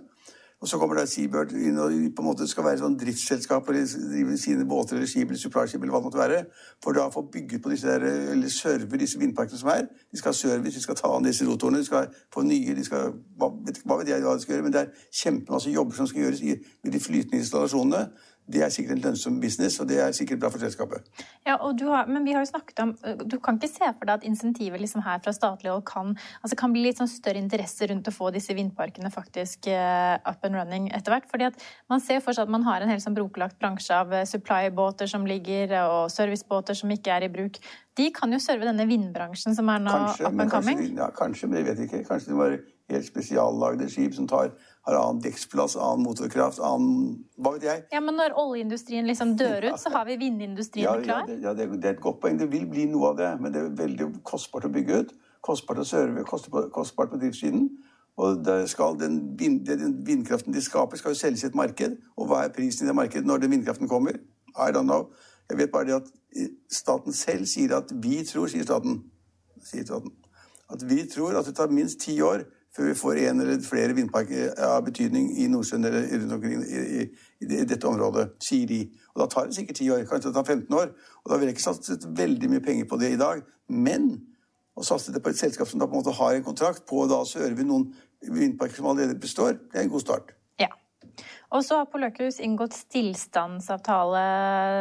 Og 0.61 0.69
så 0.69 0.77
kommer 0.77 0.99
da 0.99 1.07
Seabird 1.09 1.55
inn 1.57 1.79
og 1.81 1.95
på 2.13 2.21
en 2.21 2.27
måte 2.27 2.45
skal 2.49 2.67
være 2.67 2.83
sånn 2.83 2.99
driftsselskap 3.01 3.69
eller 3.73 3.87
drive 3.89 4.35
sine 4.37 4.67
båter 4.69 4.99
eller 4.99 5.09
skip 5.09 5.31
eller 5.31 5.41
supply-skip 5.41 5.81
eller 5.81 5.95
hva 5.95 6.01
det 6.03 6.09
måtte 6.11 6.21
være, 6.21 6.41
for 6.85 6.97
da 6.97 7.07
å 7.09 7.15
få 7.15 7.23
bygget 7.33 7.63
på 7.65 7.73
disse 7.73 7.89
der, 7.89 8.05
eller 8.35 8.53
serve 8.53 9.01
disse 9.01 9.17
vindparkene 9.21 9.61
som 9.61 9.71
er. 9.73 9.89
De 10.13 10.21
skal 10.21 10.35
ha 10.35 10.37
service, 10.37 10.75
de 10.77 10.85
skal 10.85 10.99
ta 11.01 11.15
an 11.17 11.25
disse 11.25 11.49
rotorene, 11.49 11.81
de 11.81 11.89
skal 11.89 12.11
få 12.35 12.45
nye 12.45 12.77
de 12.77 12.85
skal, 12.85 13.17
hva, 13.41 13.49
vet, 13.65 13.81
hva 13.89 13.97
vet 14.03 14.13
jeg 14.13 14.27
hva 14.27 14.37
de 14.37 14.45
skal 14.45 14.57
gjøre, 14.59 14.67
men 14.69 14.77
det 14.77 14.83
er 14.83 15.07
kjempemasse 15.23 15.73
jobber 15.73 15.97
som 15.97 16.11
skal 16.11 16.27
gjøres 16.27 16.45
i, 16.45 16.59
i 16.61 16.93
de 16.93 17.01
flytende 17.09 17.41
installasjonene 17.41 18.05
det 18.53 18.63
er 18.65 18.73
sikkert 18.73 18.97
en 18.97 19.03
lønnsom 19.05 19.39
business, 19.43 19.79
og 19.83 19.89
det 19.91 20.01
er 20.03 20.15
sikkert 20.17 20.41
bra 20.43 20.51
for 20.53 20.63
selskapet. 20.63 21.07
Ja, 21.47 21.57
har, 21.57 22.07
Men 22.11 22.25
vi 22.27 22.35
har 22.35 22.45
jo 22.45 22.51
snakket 22.51 22.83
om 22.83 22.95
Du 23.27 23.39
kan 23.39 23.59
ikke 23.59 23.71
se 23.71 23.91
for 23.97 24.07
deg 24.09 24.21
at 24.21 24.27
insentivet 24.27 24.81
liksom 24.81 25.05
her 25.07 25.21
fra 25.25 25.33
statlig 25.35 25.71
hold 25.71 25.85
kan, 25.89 26.17
altså 26.43 26.59
kan 26.59 26.73
bli 26.75 26.85
litt 26.85 27.01
sånn 27.01 27.11
større 27.11 27.41
interesse 27.41 27.89
rundt 27.91 28.09
å 28.11 28.15
få 28.15 28.31
disse 28.35 28.55
vindparkene 28.57 29.11
faktisk 29.15 29.71
uh, 29.71 30.17
up 30.29 30.45
and 30.47 30.59
running 30.59 30.91
etter 30.97 31.15
hvert? 31.15 31.29
fordi 31.31 31.49
at 31.51 31.69
Man 31.91 32.03
ser 32.05 32.21
for 32.25 32.37
seg 32.37 32.49
at 32.49 32.53
man 32.53 32.67
har 32.67 32.83
en 32.83 32.91
helt 32.91 33.05
sånn 33.05 33.17
brokelagt 33.17 33.59
bransje 33.61 33.95
av 33.95 34.13
uh, 34.13 34.25
supply-båter 34.29 35.11
som 35.11 35.27
ligger, 35.29 35.77
og 35.87 36.11
servicebåter 36.13 36.77
som 36.77 36.91
ikke 36.91 37.15
er 37.15 37.27
i 37.27 37.33
bruk. 37.33 37.61
De 37.99 38.11
kan 38.15 38.33
jo 38.33 38.41
serve 38.43 38.69
denne 38.69 38.87
vindbransjen 38.89 39.57
som 39.57 39.69
er 39.73 39.83
nå 39.83 39.95
kanskje, 39.95 40.27
up 40.27 40.41
and 40.41 40.53
coming? 40.53 40.83
Kanskje, 40.83 40.99
ja, 41.01 41.09
kanskje, 41.17 41.49
men 41.51 41.61
jeg 41.61 41.69
vet 41.71 41.83
ikke. 41.87 42.05
Kanskje 42.09 42.33
det 42.33 42.39
var 42.39 42.59
helt 42.91 43.07
spesiallagde 43.07 43.89
skip 43.91 44.15
som 44.17 44.29
tar 44.31 44.53
har 44.91 44.99
annen 45.01 45.23
dekksplass, 45.25 45.77
annen 45.79 46.05
motorkraft, 46.05 46.61
annen 46.65 47.21
Hva 47.41 47.55
vet 47.57 47.67
jeg. 47.67 47.85
Ja, 47.95 48.01
Men 48.05 48.19
når 48.21 48.35
oljeindustrien 48.39 49.07
liksom 49.09 49.37
dør 49.41 49.71
ut, 49.71 49.79
så 49.81 49.93
har 49.95 50.07
vi 50.09 50.19
vindindustrien 50.21 50.87
ja, 50.87 50.97
klar? 51.03 51.25
Ja, 51.25 51.31
det, 51.31 51.39
ja, 51.45 51.55
det, 51.57 51.85
er 51.85 51.97
et 51.97 52.03
godt 52.05 52.21
poeng. 52.23 52.39
Det 52.41 52.51
vil 52.53 52.67
bli 52.71 52.87
noe 52.91 53.13
av 53.13 53.21
det, 53.21 53.31
men 53.41 53.55
det 53.55 53.63
er 53.63 53.75
veldig 53.79 54.11
kostbart 54.27 54.69
å 54.69 54.73
bygge 54.75 55.03
ut. 55.03 55.15
Kostbart 55.47 55.81
å 55.81 55.87
serve, 55.89 56.25
kostbart 56.27 57.15
på 57.15 57.21
driftssiden. 57.23 57.69
Og 58.21 58.45
den, 58.45 59.21
vind, 59.41 59.63
den, 59.67 59.99
vindkraften 60.05 60.53
de 60.53 60.61
skaper, 60.61 61.01
skal 61.01 61.15
jo 61.15 61.21
selges 61.23 61.47
i 61.47 61.49
et 61.49 61.57
marked. 61.57 61.97
Og 62.21 62.29
hva 62.29 62.45
er 62.45 62.55
prisen 62.55 62.85
i 62.85 62.91
det 62.91 62.97
markedet 62.99 63.29
når 63.29 63.45
den 63.45 63.55
vindkraften 63.57 63.89
kommer? 63.89 64.21
I 64.53 64.73
don't 64.75 64.91
know. 64.91 65.09
Jeg 65.49 65.59
vet 65.59 65.73
bare 65.73 65.89
det 65.89 66.01
at 66.03 66.11
staten 66.71 67.17
selv 67.17 67.49
sier 67.49 67.73
at 67.79 67.95
vi 68.03 68.21
tror, 68.27 68.51
sier 68.53 68.67
staten, 68.67 69.01
sier 69.65 69.87
staten 69.87 70.13
at 70.71 70.91
vi 70.91 71.03
tror 71.11 71.39
at 71.39 71.47
det 71.47 71.57
tar 71.59 71.73
minst 71.75 72.01
ti 72.01 72.21
år 72.23 72.45
før 72.77 72.91
vi 72.91 72.97
får 72.99 73.21
en 73.25 73.43
eller 73.43 73.63
flere 73.67 73.95
vindparker 73.97 74.53
av 74.63 74.85
betydning 74.87 75.31
i 75.43 75.49
Nordsjøen 75.51 75.89
eller 75.89 76.07
rundt 76.13 76.37
omkring 76.37 76.63
i, 76.63 76.83
i, 77.01 77.07
i, 77.43 77.63
dette 77.67 77.89
området, 77.89 78.29
sier 78.43 78.69
de. 78.71 78.81
Og 79.15 79.25
da 79.25 79.29
tar 79.33 79.49
det 79.49 79.59
sikkert 79.59 79.81
10 79.83 79.95
år, 79.97 80.05
kanskje 80.11 80.31
det 80.31 80.37
tar 80.39 80.47
15 80.47 80.79
år. 80.79 80.93
Og 81.25 81.33
da 81.33 81.39
vil 81.39 81.51
jeg 81.51 81.59
ikke 81.59 81.67
satse 81.67 81.99
veldig 82.23 82.53
mye 82.53 82.65
penger 82.65 82.87
på 82.91 83.01
det 83.01 83.15
i 83.17 83.21
dag. 83.21 83.43
Men 83.69 84.13
å 84.79 84.87
satse 84.87 85.15
det 85.15 85.23
på 85.25 85.33
et 85.33 85.41
selskap 85.41 85.69
som 85.69 85.83
da 85.83 85.89
på 85.91 85.99
en 85.99 86.05
måte 86.05 86.15
har 86.15 86.37
en 86.37 86.47
kontrakt 86.47 86.87
på 86.89 87.03
og 87.03 87.11
da 87.11 87.21
vi 87.57 87.67
noen 87.67 87.91
vindparker 88.21 88.79
som 88.79 88.93
allerede 88.93 89.19
består, 89.19 89.59
det 89.59 89.81
er 89.81 89.89
en 89.89 89.93
god 89.93 90.05
start. 90.05 90.33
Ja. 90.61 90.71
Og 91.51 91.65
så 91.67 91.81
har 91.81 91.91
Poløkhus 91.91 92.39
inngått 92.45 92.77
stillstandsavtale. 92.79 94.25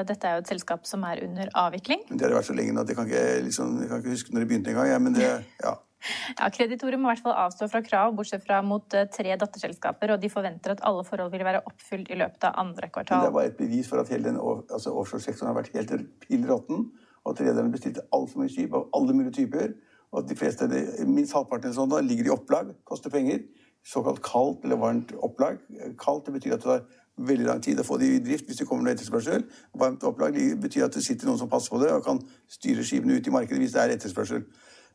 Dette 0.09 0.29
er 0.29 0.37
jo 0.37 0.45
et 0.45 0.51
selskap 0.53 0.85
som 0.85 1.03
er 1.09 1.23
under 1.25 1.49
avvikling. 1.57 2.05
Det 2.11 2.21
har 2.21 2.37
vært 2.37 2.51
så 2.51 2.57
lenge 2.57 2.75
nå 2.75 2.85
at 2.85 2.91
jeg 2.91 2.99
kan 2.99 3.09
ikke, 3.09 3.27
liksom, 3.47 3.77
jeg 3.81 3.89
kan 3.89 4.03
ikke 4.03 4.17
huske 4.17 4.35
når 4.35 4.45
det 4.45 4.49
begynte 4.51 4.75
engang. 4.75 4.91
Ja, 4.91 4.99
men 5.01 5.17
det, 5.17 5.31
ja. 5.63 5.73
Ja, 6.37 6.47
Kreditorer 6.53 6.99
må 6.99 7.09
i 7.09 7.13
hvert 7.13 7.25
fall 7.25 7.35
avstå 7.43 7.67
fra 7.71 7.81
krav, 7.83 8.13
bortsett 8.15 8.45
fra 8.45 8.61
mot 8.65 8.95
eh, 8.95 9.07
tre 9.11 9.35
datterselskaper, 9.39 10.13
og 10.15 10.23
de 10.23 10.31
forventer 10.31 10.75
at 10.75 10.83
alle 10.87 11.03
forhold 11.07 11.33
vil 11.33 11.43
være 11.47 11.61
oppfylt 11.67 12.11
i 12.13 12.19
løpet 12.19 12.47
av 12.47 12.59
andre 12.63 12.89
kvartal. 12.93 13.25
Det 13.27 13.35
bare 13.35 13.51
et 13.51 13.59
bevis 13.59 13.89
for 13.89 14.01
at 14.01 14.11
hele 14.13 14.29
den 14.29 14.39
altså 14.39 14.95
offshoresektoren 14.95 15.51
har 15.51 15.59
vært 15.59 15.73
helt 15.75 15.95
pill 16.23 16.47
råtten, 16.49 16.87
og 17.25 17.33
at 17.33 17.43
rederne 17.43 17.73
bestilte 17.73 18.05
altfor 18.15 18.43
mye 18.43 18.53
skip 18.53 18.75
av 18.77 18.87
alle 18.95 19.15
mulige 19.17 19.41
typer, 19.41 19.75
og 20.13 20.23
at 20.23 20.29
de 20.29 20.37
fleste, 20.39 20.69
minst 21.05 21.35
halvparten 21.37 21.75
sånn 21.75 21.91
da, 21.91 21.99
ligger 22.01 22.29
i 22.29 22.33
opplag, 22.33 22.71
koster 22.87 23.13
penger. 23.13 23.43
Såkalt 23.85 24.23
kaldt 24.25 24.65
eller 24.65 24.79
varmt 24.81 25.13
opplag. 25.23 25.59
Kaldt 26.01 26.25
det 26.27 26.33
betyr 26.35 26.55
at 26.55 26.63
det 26.63 26.67
tar 26.67 26.81
veldig 27.29 27.45
lang 27.47 27.61
tid 27.63 27.79
å 27.79 27.85
få 27.85 27.97
det 27.99 28.09
i 28.15 28.23
drift 28.23 28.47
hvis 28.47 28.61
det 28.61 28.67
kommer 28.67 28.87
noe 28.87 28.95
etterspørsel. 28.95 29.45
Varmt 29.79 30.03
opplag 30.07 30.35
betyr 30.63 30.87
at 30.87 30.95
det 30.95 31.03
sitter 31.05 31.29
noen 31.29 31.39
som 31.41 31.51
passer 31.51 31.71
på 31.73 31.81
det 31.83 31.91
og 31.93 32.03
kan 32.05 32.19
styre 32.51 32.85
skipene 32.87 33.19
ut 33.19 33.27
i 33.27 33.33
markedet 33.33 33.61
hvis 33.61 33.75
det 33.75 33.83
er 33.83 33.95
etterspørsel. 33.95 34.43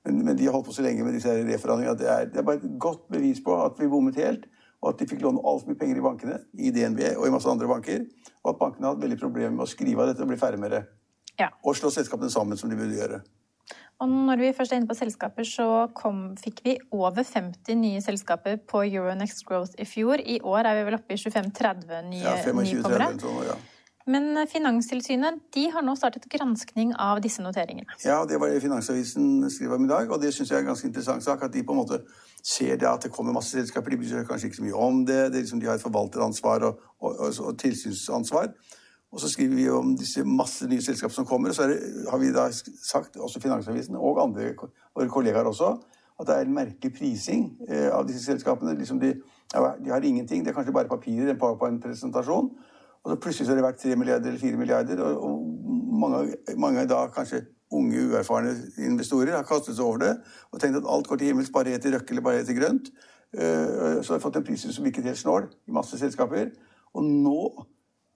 Men, 0.04 0.24
men, 0.24 0.36
de 0.36 0.46
har 0.46 0.52
holdt 0.52 0.68
på 0.68 0.74
så 0.76 0.84
lenge 0.84 1.04
med 1.06 1.16
disse 1.16 1.32
reforhandlingene 1.32 1.94
at 1.94 2.00
det 2.00 2.10
er, 2.12 2.26
det 2.32 2.40
er, 2.40 2.46
bare 2.46 2.60
et 2.60 2.76
godt 2.80 3.06
bevis 3.12 3.40
på 3.44 3.56
at 3.64 3.78
vi 3.80 3.88
bommet 3.88 4.18
helt. 4.20 4.48
Og 4.84 4.90
at 4.90 5.00
de 5.00 5.08
fikk 5.08 5.22
låne 5.24 5.40
altfor 5.40 5.72
mye 5.72 5.80
penger 5.80 5.96
i 5.96 6.04
bankene, 6.04 6.34
i 6.60 6.72
DNB 6.74 7.00
og 7.14 7.24
i 7.24 7.32
masse 7.32 7.48
andre 7.48 7.70
banker. 7.70 8.04
Og 8.42 8.50
at 8.52 8.58
bankene 8.60 8.90
hadde 8.90 9.06
veldig 9.06 9.20
problemer 9.22 9.54
med 9.54 9.64
å 9.64 9.70
skrive 9.70 10.04
av 10.04 10.12
dette 10.12 10.20
og 10.26 10.28
bli 10.28 10.40
ferdig 10.40 10.60
med 10.60 10.76
det. 10.76 10.82
Ja. 11.40 11.48
Og 11.64 11.78
slå 11.78 11.88
selskapene 11.94 12.28
sammen 12.30 12.60
som 12.60 12.68
de 12.68 12.76
burde 12.76 12.98
gjøre. 12.98 13.22
Og 14.02 14.10
når 14.10 14.40
vi 14.42 14.52
først 14.52 14.74
er 14.74 14.80
inne 14.80 14.90
på 14.90 14.96
selskaper, 14.98 15.46
så 15.48 15.66
kom, 15.96 16.34
fikk 16.36 16.60
vi 16.66 16.74
over 16.92 17.24
50 17.24 17.78
nye 17.78 18.02
selskaper 18.04 18.58
på 18.68 18.82
Euronext 18.90 19.46
Growth 19.48 19.78
i 19.80 19.86
fjor. 19.88 20.20
I 20.20 20.40
år 20.44 20.68
er 20.68 20.80
vi 20.80 20.88
vel 20.90 20.98
oppe 20.98 21.16
i 21.16 21.20
25-30 21.20 22.10
nye 22.10 22.24
ja, 22.26 22.34
25, 22.42 22.64
nykommere. 22.68 23.08
30, 23.14 23.24
sånn, 23.24 23.46
ja. 23.48 23.56
Men 24.06 24.36
Finanstilsynet 24.50 25.38
de 25.56 25.64
har 25.72 25.84
nå 25.84 25.94
startet 25.96 26.26
granskning 26.28 26.92
av 27.00 27.22
disse 27.24 27.40
noteringene. 27.44 27.96
Ja, 28.04 28.18
det 28.28 28.36
var 28.40 28.52
det 28.52 28.60
Finansavisen 28.60 29.46
skriver 29.50 29.78
om 29.78 29.86
i 29.86 29.88
dag, 29.88 30.12
og 30.12 30.20
det 30.20 30.34
syns 30.34 30.50
jeg 30.52 30.58
er 30.58 30.66
en 30.66 30.72
ganske 30.74 30.88
interessant 30.90 31.24
sak. 31.24 31.42
At 31.46 31.54
de 31.54 31.62
på 31.64 31.72
en 31.72 31.80
måte 31.80 32.02
ser 32.44 32.76
det 32.76 32.88
at 32.88 33.06
det 33.06 33.12
kommer 33.14 33.32
masse 33.32 33.56
selskaper. 33.56 33.94
De 33.94 34.00
bryr 34.02 34.10
seg 34.10 34.28
kanskje 34.28 34.50
ikke 34.50 34.60
så 34.60 34.66
mye 34.66 34.82
om 34.86 35.04
det. 35.08 35.20
det 35.32 35.40
liksom, 35.46 35.62
de 35.62 35.70
har 35.70 35.80
et 35.80 35.86
forvalteransvar 35.86 36.66
og, 36.68 36.82
og, 37.00 37.14
og, 37.16 37.40
og, 37.46 37.56
tilsynsansvar. 37.58 38.52
Og 39.14 39.22
så 39.22 39.30
skriver 39.30 39.56
vi 39.56 39.68
om 39.70 39.94
disse 39.96 40.24
masse 40.26 40.68
nye 40.68 40.84
selskaper 40.84 41.14
som 41.14 41.26
kommer. 41.26 41.54
Og 41.54 41.56
så 41.56 41.70
det, 41.70 41.80
har 42.10 42.20
vi 42.20 42.32
da 42.34 42.50
sagt, 42.52 43.16
også 43.16 43.40
Finansavisen 43.40 43.96
og 43.96 44.20
andre 44.20 44.52
våre 44.58 45.08
kollegaer 45.08 45.48
også, 45.48 45.78
at 46.20 46.28
det 46.28 46.36
er 46.36 46.44
en 46.44 46.54
merkelig 46.54 46.92
prising 46.94 47.46
eh, 47.68 47.88
av 47.88 48.04
disse 48.08 48.26
selskapene. 48.26 48.76
Liksom 48.78 49.00
de, 49.00 49.14
de, 49.54 49.90
har 49.90 50.04
ingenting. 50.04 50.44
Det 50.44 50.52
er 50.52 50.58
kanskje 50.58 50.76
bare 50.76 50.92
papirer, 50.92 51.32
en 51.32 51.40
powerpoint-presentasjon. 51.40 52.52
Og 53.04 53.12
så 53.12 53.18
plutselig 53.20 53.46
så 53.46 53.52
har 53.52 53.60
det 53.60 53.66
vært 53.66 53.82
3 53.82 53.96
milliarder 54.00 54.32
eller 54.32 54.40
4 54.40 54.60
milliarder, 54.60 55.02
og, 55.04 55.24
og 55.24 55.98
mange, 56.00 56.38
mange 56.56 56.86
da 56.88 57.04
kanskje 57.12 57.44
unge, 57.74 58.06
uerfarne 58.10 58.54
investorer 58.78 59.34
har 59.36 59.44
kastet 59.48 59.76
seg 59.76 59.84
over 59.84 60.00
det 60.02 60.12
og 60.52 60.60
tenkt 60.62 60.78
at 60.78 60.88
alt 60.88 61.08
går 61.10 61.20
til 61.20 61.32
himmels, 61.32 61.52
bare 61.52 61.74
heter 61.74 61.96
røkke 61.96 62.14
eller 62.14 62.24
bare 62.24 62.40
heter 62.40 62.56
grønt. 62.56 62.90
Eh, 63.34 64.00
så 64.00 64.14
har 64.14 64.20
vi 64.20 64.24
fått 64.24 64.38
en 64.40 64.46
pris 64.46 64.66
som 64.66 64.86
virket 64.86 65.08
helt 65.10 65.20
snål 65.20 65.48
i 65.50 65.74
masse 65.74 65.98
selskaper. 65.98 66.52
Og 66.94 67.04
nå 67.04 67.38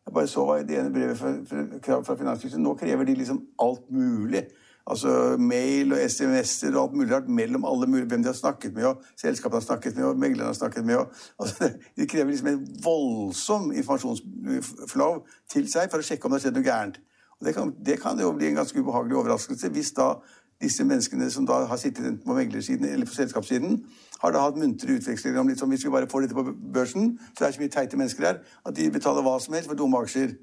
jeg 0.08 0.14
bare 0.14 0.30
så 0.30 0.44
hva 0.46 0.54
i 0.60 0.64
det 0.64 0.78
ene 0.80 0.92
brevet 0.92 1.18
fra, 1.18 1.98
fra 2.00 2.16
Finanstilsynet. 2.16 2.64
Nå 2.64 2.72
krever 2.80 3.04
de 3.04 3.16
liksom 3.18 3.42
alt 3.60 3.90
mulig. 3.92 4.46
Altså 4.88 5.36
mail 5.36 5.92
og 5.92 6.00
SMS-er 6.00 6.72
og 6.72 6.82
alt 6.82 6.96
mulig 6.96 7.12
rart 7.12 7.28
mellom 7.28 7.66
alle 7.68 7.86
mulige, 7.86 8.08
hvem 8.08 8.22
de 8.24 8.30
har 8.30 8.36
snakket 8.38 8.72
med, 8.74 8.86
og 8.88 9.02
selskapene 9.20 9.60
har 9.60 9.66
snakket 9.66 9.96
med, 9.96 10.04
og 10.04 10.18
meglerne 10.18 10.48
har 10.48 10.56
snakket 10.56 10.84
med. 10.84 10.96
Og, 10.96 11.12
altså, 11.38 11.70
de 11.96 12.06
krever 12.06 12.30
liksom 12.30 12.48
en 12.48 12.64
voldsom 12.84 13.70
informasjonsflow 13.72 15.20
til 15.52 15.68
seg 15.68 15.92
for 15.92 16.00
å 16.00 16.08
sjekke 16.08 16.24
om 16.24 16.32
det 16.32 16.40
har 16.40 16.46
skjedd 16.46 16.58
noe 16.60 16.68
gærent. 16.70 17.00
Og 17.38 17.46
det 17.46 17.54
kan, 17.54 17.74
det 17.86 18.00
kan 18.02 18.20
jo 18.20 18.32
bli 18.34 18.48
en 18.48 18.58
ganske 18.62 18.80
ubehagelig 18.80 19.20
overraskelse 19.20 19.70
hvis 19.76 19.92
da 19.98 20.14
disse 20.62 20.84
menneskene 20.84 21.28
som 21.30 21.46
da 21.46 21.60
har 21.70 21.78
sittet 21.78 22.06
enten 22.06 22.24
på 22.26 22.34
meglersiden 22.34 22.88
eller 22.88 23.06
på 23.06 23.14
selskapssiden, 23.14 23.78
har 24.22 24.34
da 24.34 24.42
hatt 24.42 24.58
muntre 24.58 24.96
utvekslinger 24.98 25.38
om 25.38 25.50
litt 25.50 25.60
sånn 25.60 25.70
hvis 25.70 25.84
vi 25.86 25.92
bare 25.94 26.08
får 26.10 26.24
dette 26.24 26.34
på 26.34 26.48
børsen, 26.74 27.12
så 27.30 27.44
det 27.44 27.48
er 27.48 27.54
så 27.54 27.62
mye 27.62 27.74
teite 27.76 28.00
mennesker 28.00 28.26
der, 28.26 28.40
at 28.66 28.74
de 28.74 28.88
betaler 28.90 29.22
hva 29.22 29.36
som 29.42 29.54
helst 29.54 29.70
for 29.70 29.78
dumme 29.78 30.00
aksjer. 30.02 30.34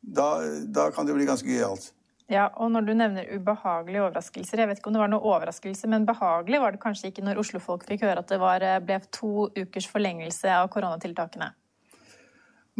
Da, 0.00 0.32
da 0.66 0.88
kan 0.90 1.06
det 1.06 1.12
jo 1.12 1.20
bli 1.20 1.28
ganske 1.28 1.46
gøyalt. 1.46 1.92
Ja, 2.30 2.44
og 2.62 2.70
når 2.70 2.84
du 2.86 2.92
nevner 2.94 3.30
ubehagelige 3.34 4.04
overraskelser, 4.04 4.62
jeg 4.62 4.70
vet 4.70 4.78
ikke 4.78 4.92
om 4.92 4.94
det 4.94 5.02
var 5.02 5.10
noe 5.10 5.26
overraskelse, 5.32 5.88
men 5.90 6.06
behagelig 6.06 6.60
var 6.62 6.76
det 6.76 6.82
kanskje 6.82 7.10
ikke 7.10 7.24
når 7.26 7.40
Oslo-folk 7.42 7.82
fikk 7.88 8.04
høre 8.06 8.22
at 8.22 8.30
det 8.30 8.38
var, 8.38 8.62
eh, 8.62 8.78
ble 8.78 9.00
to 9.10 9.48
ukers 9.56 9.88
forlengelse 9.90 10.52
av 10.54 10.70
koronatiltakene? 10.70 11.50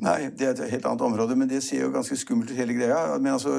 Nei, 0.00 0.30
det 0.30 0.46
er 0.46 0.54
et 0.54 0.70
helt 0.70 0.86
annet 0.86 1.02
område, 1.02 1.34
men 1.36 1.50
det 1.50 1.64
ser 1.66 1.82
jo 1.82 1.90
ganske 1.92 2.16
skummelt 2.16 2.52
ut, 2.52 2.56
hele 2.56 2.76
greia. 2.78 3.18
Men 3.18 3.34
altså, 3.34 3.58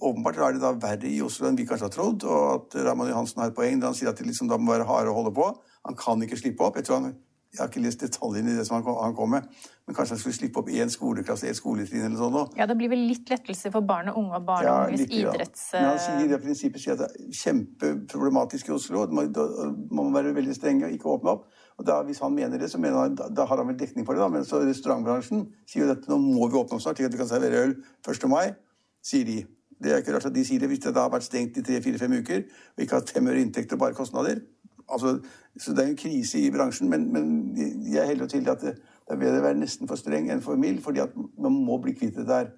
åpenbart 0.00 0.40
er 0.40 0.56
det 0.56 0.62
da 0.64 0.72
verre 0.72 1.06
i 1.06 1.20
Oslo 1.22 1.46
enn 1.46 1.58
vi 1.60 1.68
kanskje 1.68 1.86
har 1.86 1.94
trodd, 1.94 2.24
og 2.24 2.46
at 2.54 2.78
Raymond 2.88 3.12
Johansen 3.12 3.42
har 3.42 3.52
et 3.52 3.58
poeng 3.58 3.78
da 3.78 3.92
han 3.92 3.98
sier 3.98 4.10
at 4.10 4.18
det 4.18 4.26
liksom 4.26 4.48
da 4.48 4.56
må 4.58 4.72
være 4.72 4.88
harde 4.88 5.12
å 5.12 5.18
holde 5.20 5.34
på. 5.36 5.52
Han 5.86 5.98
kan 5.98 6.24
ikke 6.24 6.40
slippe 6.40 6.64
opp. 6.64 6.80
Jeg 6.80 6.88
tror 6.88 7.02
han 7.02 7.12
jeg 7.48 7.62
har 7.62 7.70
ikke 7.70 7.80
lest 7.80 8.02
detaljene 8.04 8.52
i 8.52 8.56
det 8.58 8.64
som 8.68 8.76
han 8.76 9.14
kom, 9.16 9.30
med, 9.32 9.46
men 9.88 9.96
kanskje 9.96 10.14
han 10.14 10.20
skulle 10.20 10.36
slippe 10.36 10.60
opp 10.60 10.68
én 10.68 10.90
skoleklasse, 10.92 11.48
ett 11.48 11.56
skoletrinn 11.56 12.04
eller 12.04 12.20
sånn. 12.20 12.36
Ja, 12.60 12.66
det 12.68 12.76
blir 12.76 12.90
vel 12.92 13.06
litt 13.08 13.30
lettelse 13.32 13.72
for 13.72 13.86
barn 13.88 14.10
og 14.12 14.18
unge 14.20 14.36
og 14.36 14.44
barn 14.50 14.68
og 14.68 14.92
unges 14.92 15.06
ja, 15.06 15.22
idretts... 15.22 15.64
Men 15.72 15.88
han 15.88 16.02
sier 16.04 16.28
det 16.28 16.40
prinsippet 16.44 16.84
sier 16.84 16.98
at 16.98 17.06
det 17.06 17.08
er 17.08 17.40
kjempeproblematisk 17.40 18.68
i 18.68 18.76
Oslo. 18.76 19.06
Man 19.08 19.32
må 19.96 20.10
være 20.12 20.36
veldig 20.36 20.58
streng 20.58 20.84
og 20.84 20.92
ikke 20.92 21.08
åpne 21.16 21.34
opp. 21.38 21.48
Og 21.78 21.86
da, 21.88 22.00
Hvis 22.04 22.20
han 22.20 22.34
mener 22.36 22.60
det, 22.60 22.68
så 22.68 22.80
mener 22.82 23.00
han, 23.00 23.16
da, 23.16 23.30
da 23.32 23.46
har 23.48 23.62
han 23.62 23.70
vel 23.70 23.78
dekning 23.80 24.04
for 24.04 24.18
det. 24.18 24.22
da, 24.26 24.28
Men 24.34 24.44
så 24.44 24.60
restaurantbransjen 24.60 25.46
sier 25.64 25.86
jo 25.86 25.94
at 25.94 26.08
nå 26.10 26.18
må 26.20 26.50
vi 26.50 26.58
åpne 26.58 26.76
opp 26.76 26.84
snart, 26.84 27.00
slik 27.00 27.08
at 27.08 27.16
vi 27.16 27.22
kan 27.22 27.30
servere 27.30 27.64
øl 27.64 27.78
1. 28.04 28.28
mai, 28.28 28.50
sier 29.00 29.24
de. 29.24 29.44
Det 29.78 29.92
er 29.94 30.02
ikke 30.02 30.16
rart 30.16 30.26
at 30.26 30.34
de 30.34 30.42
sier 30.44 30.60
det 30.60 30.68
hvis 30.72 30.82
det 30.82 30.92
da 30.96 31.04
har 31.06 31.12
vært 31.14 31.28
stengt 31.28 31.58
i 31.60 31.62
tre-fire-fem 31.62 32.16
uker 32.18 32.40
og 32.42 32.82
ikke 32.82 32.98
hatt 32.98 33.12
fem 33.14 33.28
øre 33.30 33.44
inntekt 33.44 33.72
og 33.76 33.80
bare 33.84 33.94
kostnader. 33.94 34.40
Altså, 34.92 35.18
så 35.58 35.74
det 35.74 35.84
er 35.84 35.92
en 35.92 36.00
krise 36.00 36.40
i 36.40 36.50
bransjen, 36.54 36.90
men, 36.90 37.08
men 37.12 37.56
jeg 37.92 38.06
heller 38.06 38.26
til 38.26 38.48
at 38.48 38.62
det, 38.62 38.74
det 39.08 39.16
er 39.16 39.20
bedre 39.20 39.40
å 39.40 39.46
være 39.48 39.60
nesten 39.60 39.88
for 39.88 40.00
streng 40.00 40.28
enn 40.32 40.44
for 40.44 40.60
mild, 40.60 40.82
fordi 40.84 41.00
at 41.04 41.14
man 41.16 41.54
må 41.64 41.78
bli 41.82 41.96
kvitt 41.96 42.16
det 42.16 42.28
der. 42.28 42.52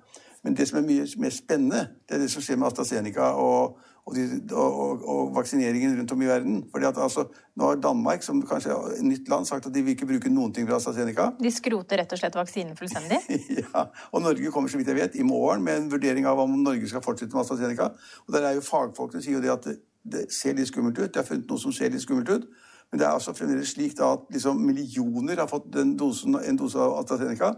Men 0.44 0.56
det 0.56 0.68
som 0.68 0.80
er 0.80 0.88
mye 0.88 1.06
mer 1.20 1.32
spennende, 1.34 1.86
det 2.08 2.16
er 2.16 2.24
det 2.24 2.30
som 2.32 2.42
skjer 2.42 2.56
med 2.56 2.70
AstraZeneca 2.70 3.26
og, 3.36 3.76
og, 4.06 4.14
de, 4.16 4.24
og, 4.56 5.02
og 5.04 5.34
vaksineringen 5.36 5.98
rundt 5.98 6.14
om 6.14 6.22
i 6.24 6.30
verden. 6.30 6.62
Fordi 6.72 6.88
at 6.88 7.00
altså, 7.04 7.26
Nå 7.60 7.66
har 7.68 7.80
Danmark, 7.84 8.22
som 8.24 8.40
kanskje 8.48 8.72
er 8.72 8.94
et 8.94 9.04
nytt 9.04 9.28
land, 9.28 9.44
sagt 9.46 9.66
at 9.68 9.74
de 9.74 9.82
vil 9.84 9.92
ikke 9.92 10.08
bruke 10.08 10.32
noen 10.32 10.54
ting 10.56 10.64
fra 10.68 10.78
AstraZeneca. 10.80 11.28
De 11.36 11.52
skroter 11.52 12.00
rett 12.00 12.14
og 12.16 12.22
slett 12.22 12.38
vaksinen 12.38 12.78
fullstendig? 12.78 13.20
ja. 13.60 13.84
Og 14.14 14.24
Norge 14.24 14.54
kommer, 14.54 14.72
så 14.72 14.80
vidt 14.80 14.88
jeg 14.88 14.96
vet, 14.96 15.20
i 15.20 15.26
morgen 15.26 15.66
med 15.66 15.76
en 15.76 15.92
vurdering 15.92 16.28
av 16.30 16.40
om 16.40 16.56
Norge 16.64 16.88
skal 16.88 17.04
fortsette 17.04 17.36
med 17.36 17.44
AstraZeneca. 17.44 17.90
Og 18.24 18.34
der 18.34 18.48
er 18.48 18.56
jo 18.56 18.64
Fagfolkene 18.64 19.20
sier 19.22 19.36
jo 19.36 19.44
det 19.44 19.52
at 19.52 19.68
det, 20.02 20.26
ser 20.32 20.56
litt 20.56 20.70
skummelt 20.70 20.98
ut. 20.98 21.12
De 21.12 21.20
har 21.20 21.26
funnet 21.26 21.48
noe 21.50 21.60
som 21.60 21.72
ser 21.74 21.92
litt 21.92 22.04
skummelt 22.04 22.30
ut. 22.30 22.48
Men 22.90 23.00
det 23.00 23.06
er 23.06 23.14
altså 23.14 23.34
fremdeles 23.36 23.70
slik 23.74 23.94
da 23.98 24.14
at 24.16 24.26
liksom 24.34 24.58
millioner 24.66 25.38
har 25.38 25.48
fått 25.50 25.70
dosen, 25.98 26.34
en 26.40 26.58
dose 26.58 26.78
av 26.78 26.96
AstraZeneca. 26.98 27.54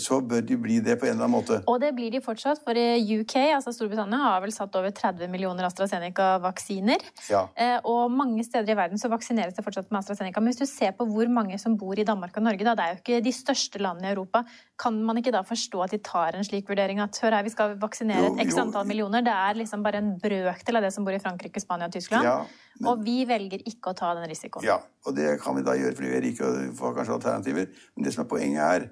så 0.00 0.18
bør 0.20 0.42
de 0.44 0.56
bli 0.60 0.78
det 0.84 0.98
på 1.00 1.06
en 1.08 1.14
eller 1.14 1.26
annen 1.26 1.34
måte. 1.34 1.60
Og 1.70 1.78
det 1.80 1.92
blir 1.96 2.10
de 2.12 2.20
fortsatt, 2.24 2.60
for 2.64 2.76
UK, 2.76 3.36
altså 3.56 3.72
Storbritannia, 3.72 4.18
har 4.20 4.42
vel 4.44 4.52
satt 4.52 4.74
over 4.76 4.92
30 4.94 5.30
millioner 5.32 5.66
AstraZeneca-vaksiner. 5.68 7.04
Ja. 7.32 7.46
Eh, 7.56 7.76
og 7.88 8.12
mange 8.12 8.44
steder 8.44 8.74
i 8.74 8.76
verden 8.78 9.00
så 9.00 9.10
vaksineres 9.12 9.56
det 9.56 9.64
fortsatt 9.64 9.90
med 9.90 10.02
AstraZeneca. 10.02 10.42
Men 10.42 10.52
hvis 10.52 10.62
du 10.62 10.68
ser 10.68 10.92
på 10.98 11.06
hvor 11.08 11.30
mange 11.32 11.58
som 11.62 11.78
bor 11.80 11.98
i 11.98 12.06
Danmark 12.06 12.36
og 12.36 12.46
Norge, 12.46 12.66
da, 12.66 12.76
det 12.76 12.84
er 12.84 12.94
jo 12.94 13.00
ikke 13.00 13.22
de 13.24 13.34
største 13.34 13.80
landene 13.82 14.10
i 14.10 14.12
Europa, 14.14 14.44
kan 14.80 14.98
man 15.06 15.20
ikke 15.20 15.34
da 15.34 15.44
forstå 15.46 15.84
at 15.84 15.94
de 15.94 16.02
tar 16.04 16.36
en 16.36 16.46
slik 16.46 16.68
vurdering 16.70 17.00
at 17.04 17.18
hør 17.22 17.38
her, 17.38 17.46
vi 17.46 17.54
skal 17.54 17.76
vaksinere 17.80 18.32
et 18.32 18.44
x 18.48 18.58
antall 18.60 18.88
millioner, 18.88 19.24
det 19.24 19.34
er 19.34 19.60
liksom 19.60 19.84
bare 19.86 20.02
en 20.02 20.14
brøkdel 20.20 20.80
av 20.80 20.86
det 20.86 20.92
som 20.94 21.06
bor 21.06 21.14
i 21.14 21.22
Frankrike, 21.22 21.62
Spania 21.62 21.88
og 21.88 21.94
Tyskland. 21.94 22.26
Ja, 22.26 22.40
men... 22.80 22.90
Og 22.90 23.04
vi 23.06 23.20
velger 23.28 23.62
ikke 23.70 23.92
å 23.92 23.96
ta 23.98 24.10
den 24.18 24.26
risikoen. 24.30 24.66
Ja, 24.66 24.80
og 25.06 25.14
det 25.16 25.36
kan 25.42 25.54
vi 25.54 25.62
da 25.66 25.76
gjøre 25.78 25.94
fordi 25.94 26.10
vi 26.10 26.18
er 26.18 26.24
rike 26.24 26.48
og 26.48 26.76
får 26.78 26.96
kanskje 26.98 27.18
alternativer. 27.20 27.68
Men 27.94 28.06
det 28.06 28.14
som 28.14 28.24
er 28.24 28.30
poenget 28.30 28.64
er 28.64 28.88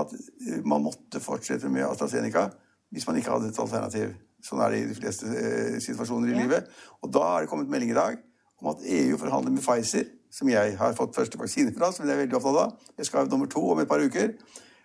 at 0.00 0.12
eh, 0.14 0.60
man 0.64 0.84
måtte 0.84 1.22
fortsette 1.22 1.70
med 1.72 1.86
AstraZeneca 1.86 2.48
hvis 2.92 3.06
man 3.08 3.16
ikke 3.16 3.32
hadde 3.32 3.48
et 3.52 3.60
alternativ. 3.62 4.12
Sånn 4.42 4.60
er 4.60 4.74
det 4.74 4.80
i 4.82 4.88
de 4.90 4.96
fleste 4.98 5.28
eh, 5.30 5.78
situasjoner 5.82 6.32
i 6.32 6.36
ja. 6.36 6.42
livet. 6.42 6.72
Og 7.02 7.12
da 7.14 7.24
har 7.28 7.44
det 7.44 7.50
kommet 7.52 7.70
melding 7.72 7.94
i 7.94 7.98
dag 7.98 8.18
om 8.62 8.72
at 8.72 8.82
EU 8.84 9.18
forhandler 9.18 9.54
med 9.54 9.64
Pfizer, 9.64 10.10
som 10.32 10.48
jeg 10.48 10.76
har 10.78 10.96
fått 10.96 11.16
første 11.16 11.38
vaksine 11.40 11.74
fra, 11.76 11.90
som 11.92 12.06
jeg 12.06 12.14
er 12.14 12.22
veldig 12.24 12.38
opptatt 12.38 12.60
av. 12.62 12.90
Jeg 12.98 13.08
skal 13.08 13.22
ha 13.22 13.30
nummer 13.30 13.50
to 13.50 13.62
om 13.72 13.80
et 13.82 13.90
par 13.90 14.02
uker. 14.02 14.34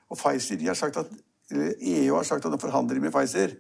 Og 0.10 0.20
Pfizer, 0.20 0.62
har 0.66 0.78
sagt 0.78 1.00
at, 1.02 1.12
EU 1.52 2.16
har 2.16 2.26
sagt 2.28 2.46
at 2.46 2.54
de 2.54 2.60
forhandler 2.60 3.00
med 3.04 3.14
Pfizer 3.16 3.56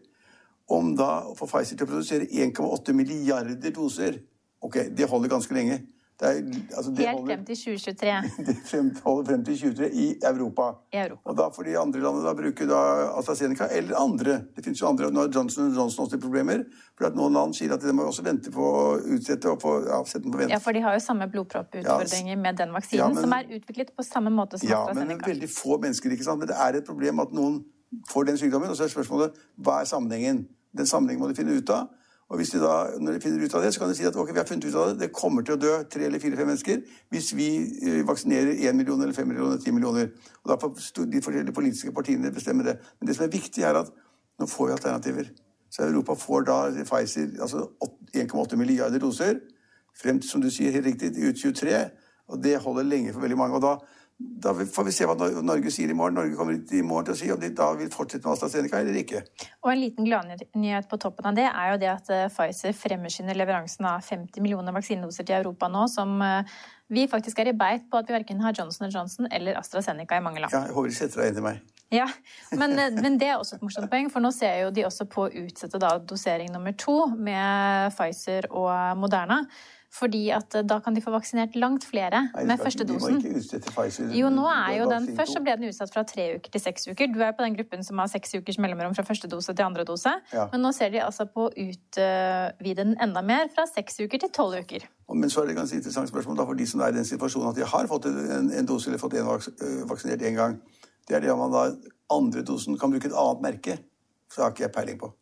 om 0.73 0.91
da 0.99 1.21
å 1.29 1.35
få 1.37 1.47
Pfizer 1.47 1.77
til 1.77 1.87
å 1.87 1.91
produsere 1.91 2.27
1,8 2.27 2.95
milliarder 2.95 3.75
doser. 3.75 4.19
Ok, 4.63 4.81
det 4.95 5.07
holder 5.07 5.31
ganske 5.31 5.55
lenge. 5.55 5.79
Er, 6.21 6.39
altså 6.73 6.91
Helt 6.97 7.09
holder, 7.09 7.35
frem 7.35 7.45
til 7.45 7.55
2023. 7.55 8.13
Det 8.47 9.01
holder 9.03 9.25
frem 9.25 9.43
til 9.45 9.57
2023 9.59 9.89
i 9.93 10.05
Europa. 10.25 10.63
I 10.93 10.97
Europa. 10.97 11.29
Og 11.29 11.37
da 11.37 11.45
får 11.55 11.63
de 11.67 11.75
andre 11.77 11.99
landene 12.01 12.25
da 12.25 12.33
bruke 12.33 12.67
da 12.71 12.79
AstraZeneca 13.19 13.67
eller 13.71 13.99
andre. 14.01 14.39
Det 14.55 14.63
finnes 14.65 14.81
jo 14.81 14.87
andre, 14.89 15.11
Nå 15.13 15.19
har 15.21 15.29
Johnson 15.35 15.69
Johnson 15.75 16.05
også 16.05 16.17
problemer. 16.23 16.63
For 16.97 17.11
at 17.11 17.19
noen 17.19 17.37
land 17.37 17.53
sier 17.53 17.75
at 17.75 17.85
de 17.85 17.93
må 17.93 18.07
også 18.09 18.25
vente 18.25 18.49
på 18.53 18.65
å 18.65 18.81
utsette 18.97 19.51
og 19.51 19.61
få, 19.61 19.75
ja, 19.85 20.01
sette 20.09 20.23
den 20.25 20.33
på 20.33 20.41
vent. 20.41 20.55
Ja, 20.55 20.57
for 20.63 20.73
de 20.73 20.81
har 20.87 20.97
jo 20.97 21.03
samme 21.05 21.29
blodpropputfordringer 21.29 22.33
ja, 22.33 22.41
med 22.47 22.57
den 22.63 22.73
vaksinen, 22.73 23.03
ja, 23.03 23.11
men, 23.13 23.21
som 23.21 23.37
er 23.37 23.53
utviklet 23.59 23.93
på 23.93 24.07
samme 24.07 24.33
måte 24.33 24.57
som 24.57 24.71
ja, 24.71 24.81
AstraZeneca. 24.87 25.13
Ja, 25.13 25.21
men 25.21 25.35
veldig 25.35 25.51
få 25.53 25.77
mennesker, 25.85 26.17
ikke 26.17 26.25
sant. 26.25 26.41
Men 26.41 26.49
det 26.49 26.57
er 26.65 26.81
et 26.81 26.89
problem 26.89 27.21
at 27.21 27.37
noen 27.37 27.61
får 28.09 28.31
den 28.31 28.41
sykdommen. 28.41 28.73
Og 28.73 28.79
så 28.79 28.87
er 28.87 28.95
spørsmålet 28.95 29.37
hva 29.61 29.83
er 29.83 29.93
sammenhengen? 29.93 30.47
Den 30.73 30.89
sammenhengen 30.89 31.21
må 31.21 31.29
de 31.29 31.37
finne 31.37 31.61
ut 31.61 31.77
av. 31.77 31.93
Og 32.29 32.37
hvis 32.37 32.49
de 32.51 32.59
da, 32.59 32.73
når 32.99 33.15
de 33.15 33.21
finner 33.23 33.45
ut 33.45 33.53
av 33.55 33.63
det, 33.63 33.69
så 33.73 33.79
kan 33.79 33.89
de 33.89 33.95
si 33.95 34.05
at 34.07 34.15
ok, 34.19 34.33
vi 34.33 34.39
har 34.41 34.47
funnet 34.47 34.65
ut 34.67 34.75
av 34.75 34.89
det, 34.89 34.99
det 34.99 35.13
kommer 35.15 35.45
til 35.47 35.55
å 35.55 35.59
dø 35.61 35.75
tre 35.91 36.09
eller 36.09 36.19
fire-fem 36.19 36.49
mennesker 36.49 36.81
hvis 37.13 37.29
vi 37.37 37.47
eh, 37.87 38.01
vaksinerer 38.07 38.65
én 38.67 38.75
million 38.75 38.99
eller 38.99 39.15
fem 39.15 39.29
millioner 39.31 39.53
eller 39.53 39.63
ti 39.63 39.71
millioner. 39.71 40.09
Og 40.43 40.51
da 40.51 40.57
får 40.59 41.05
de 41.07 41.21
forskjellige 41.23 41.55
politiske 41.55 41.93
partiene 41.95 42.33
bestemme 42.35 42.67
det. 42.67 42.75
Men 42.99 43.07
det 43.07 43.15
som 43.15 43.25
er 43.25 43.31
viktig, 43.31 43.63
er 43.63 43.79
at 43.79 43.93
nå 44.39 44.47
får 44.51 44.67
vi 44.67 44.75
alternativer. 44.75 45.29
Så 45.71 45.87
Europa 45.87 46.17
får 46.19 46.43
da 46.49 46.57
Pfizer 46.83 47.31
altså 47.41 47.63
1,8 48.15 48.59
milliarder 48.59 48.99
doser 48.99 49.39
frem 49.97 50.19
til, 50.19 50.29
som 50.29 50.43
du 50.43 50.49
sier 50.51 50.75
helt 50.75 50.85
riktig, 50.85 51.15
ut 51.15 51.39
23. 51.39 51.79
Og 52.27 52.43
det 52.43 52.59
holder 52.59 52.83
lenge 52.83 53.13
for 53.13 53.23
veldig 53.23 53.37
mange. 53.39 53.55
og 53.55 53.61
da 53.61 53.77
da 54.17 54.53
får 54.53 54.83
vi 54.87 54.91
se 54.95 55.05
hva 55.05 55.13
Norge 55.45 55.71
sier 55.73 55.91
i 55.93 55.95
morgen. 55.97 56.15
Norge 56.17 56.37
kommer 56.37 56.55
i 56.57 56.81
morgen 56.85 57.05
til 57.05 57.13
å 57.13 57.17
si 57.19 57.27
om 57.33 57.41
de 57.41 57.51
da 57.53 57.67
vil 57.77 57.91
fortsette 57.93 58.25
med 58.25 58.33
AstraZeneca 58.33 58.79
eller 58.81 58.97
ikke. 59.03 59.21
Og 59.61 59.71
En 59.71 59.81
liten 59.81 60.07
gladnyhet 60.07 60.89
på 60.89 60.97
toppen 61.01 61.29
av 61.29 61.37
det 61.37 61.45
er 61.45 61.69
jo 61.73 61.77
det 61.83 61.91
at 61.91 62.09
eh, 62.13 62.25
Pfizer 62.33 62.73
fremskynder 62.73 63.37
leveransen 63.37 63.85
av 63.85 64.01
50 64.01 64.41
millioner 64.41 64.73
vaksinedoser 64.73 65.27
til 65.27 65.37
Europa 65.37 65.69
nå, 65.69 65.85
som 65.93 66.17
eh, 66.25 66.57
vi 66.89 67.05
faktisk 67.11 67.43
er 67.43 67.51
i 67.51 67.57
beit 67.57 67.85
på 67.91 68.01
at 68.01 68.09
vi 68.09 68.17
verken 68.17 68.41
har 68.41 68.57
Johnson 68.57 68.89
Johnson 68.89 69.29
eller 69.29 69.59
AstraZeneca 69.61 70.17
i 70.17 70.25
mange 70.25 70.41
land. 70.41 70.55
Ja, 70.55 70.65
jeg 70.65 70.77
håper 70.79 70.89
de 70.89 70.97
setter 70.97 71.21
deg 71.21 71.35
inn 71.35 71.41
i 71.43 71.47
meg. 71.51 71.63
Ja, 71.93 72.09
men, 72.57 72.73
eh, 72.73 72.97
men, 72.97 73.21
det 73.21 73.29
er 73.29 73.37
også 73.37 73.59
et 73.59 73.69
morsomt 73.69 73.91
poeng, 73.91 74.09
for 74.11 74.25
nå 74.25 74.33
ser 74.33 74.63
jo 74.65 74.73
de 74.73 74.89
også 74.89 75.05
på 75.13 75.27
å 75.27 75.31
utsette 75.45 75.77
da, 75.79 75.93
dosering 76.01 76.49
nummer 76.51 76.73
to 76.73 77.03
med 77.13 77.93
Pfizer 77.93 78.49
og 78.49 78.97
Moderna. 78.97 79.43
Fordi 79.93 80.27
at 80.35 80.55
eh, 80.55 80.65
da 80.67 80.79
kan 80.83 80.95
de 80.95 81.01
få 81.01 81.11
vaksinert 81.13 81.55
langt 81.55 81.85
flere 81.87 82.25
Nei, 82.33 82.43
med 82.49 82.59
første 82.59 82.83
dosen. 82.87 83.21
Jo, 84.13 84.29
nå 84.33 84.47
er 84.51 84.73
jo 84.81 84.89
den 84.91 85.07
Først 85.17 85.37
så 85.37 85.41
ble 85.43 85.55
den 85.57 85.69
utsatt 85.69 85.93
fra 85.93 86.03
tre 86.07 86.27
uker 86.37 86.51
til 86.53 86.61
seks 86.61 86.89
uker. 86.91 87.07
Du 87.13 87.21
er 87.23 87.31
på 87.37 87.45
den 87.45 87.55
gruppen 87.55 87.85
som 87.87 87.99
har 88.01 88.11
seks 88.11 88.35
ukers 88.35 88.59
mellomrom 88.61 88.95
fra 88.97 89.05
første 89.07 89.29
dose 89.31 89.55
til 89.55 89.65
andre 89.65 89.85
dose. 89.87 90.11
Ja. 90.33 90.47
Men 90.51 90.65
nå 90.65 90.73
ser 90.75 90.91
de 90.93 91.01
altså 91.03 91.25
på 91.31 91.47
å 91.47 91.53
utvide 91.53 92.83
den 92.83 92.97
enda 93.03 93.23
mer, 93.25 93.47
fra 93.55 93.65
seks 93.69 94.01
uker 94.03 94.21
til 94.25 94.33
tolv 94.35 94.59
uker. 94.59 94.87
Men 95.13 95.31
så 95.31 95.41
er 95.41 95.47
det 95.47 95.55
et 95.55 95.61
ganske 95.61 95.79
interessant 95.79 96.11
spørsmål 96.11 96.41
da, 96.41 96.47
for 96.49 96.59
de 96.59 96.67
som 96.67 96.83
er 96.83 96.91
i 96.91 96.97
den 96.99 97.07
situasjonen 97.07 97.53
at 97.53 97.59
de 97.59 97.69
har 97.71 97.87
fått 97.87 98.09
en, 98.11 98.51
en 98.51 98.67
dose 98.67 98.91
eller 98.91 99.01
fått 99.01 99.15
en 99.15 99.29
vaks, 99.29 99.53
øh, 99.55 99.85
vaksinert 99.89 100.25
én 100.27 100.35
gang. 100.35 100.59
Det 101.07 101.15
er 101.15 101.23
det 101.23 101.31
om 101.31 101.39
man 101.45 101.55
da 101.55 101.69
andre 102.11 102.43
dosen 102.43 102.75
kan 102.77 102.91
bruke 102.91 103.07
et 103.07 103.15
annet 103.15 103.45
merke. 103.45 103.77
Så 104.27 104.43
har 104.43 104.51
ikke 104.51 104.67
jeg 104.67 104.75
peiling 104.75 104.99
på. 104.99 105.13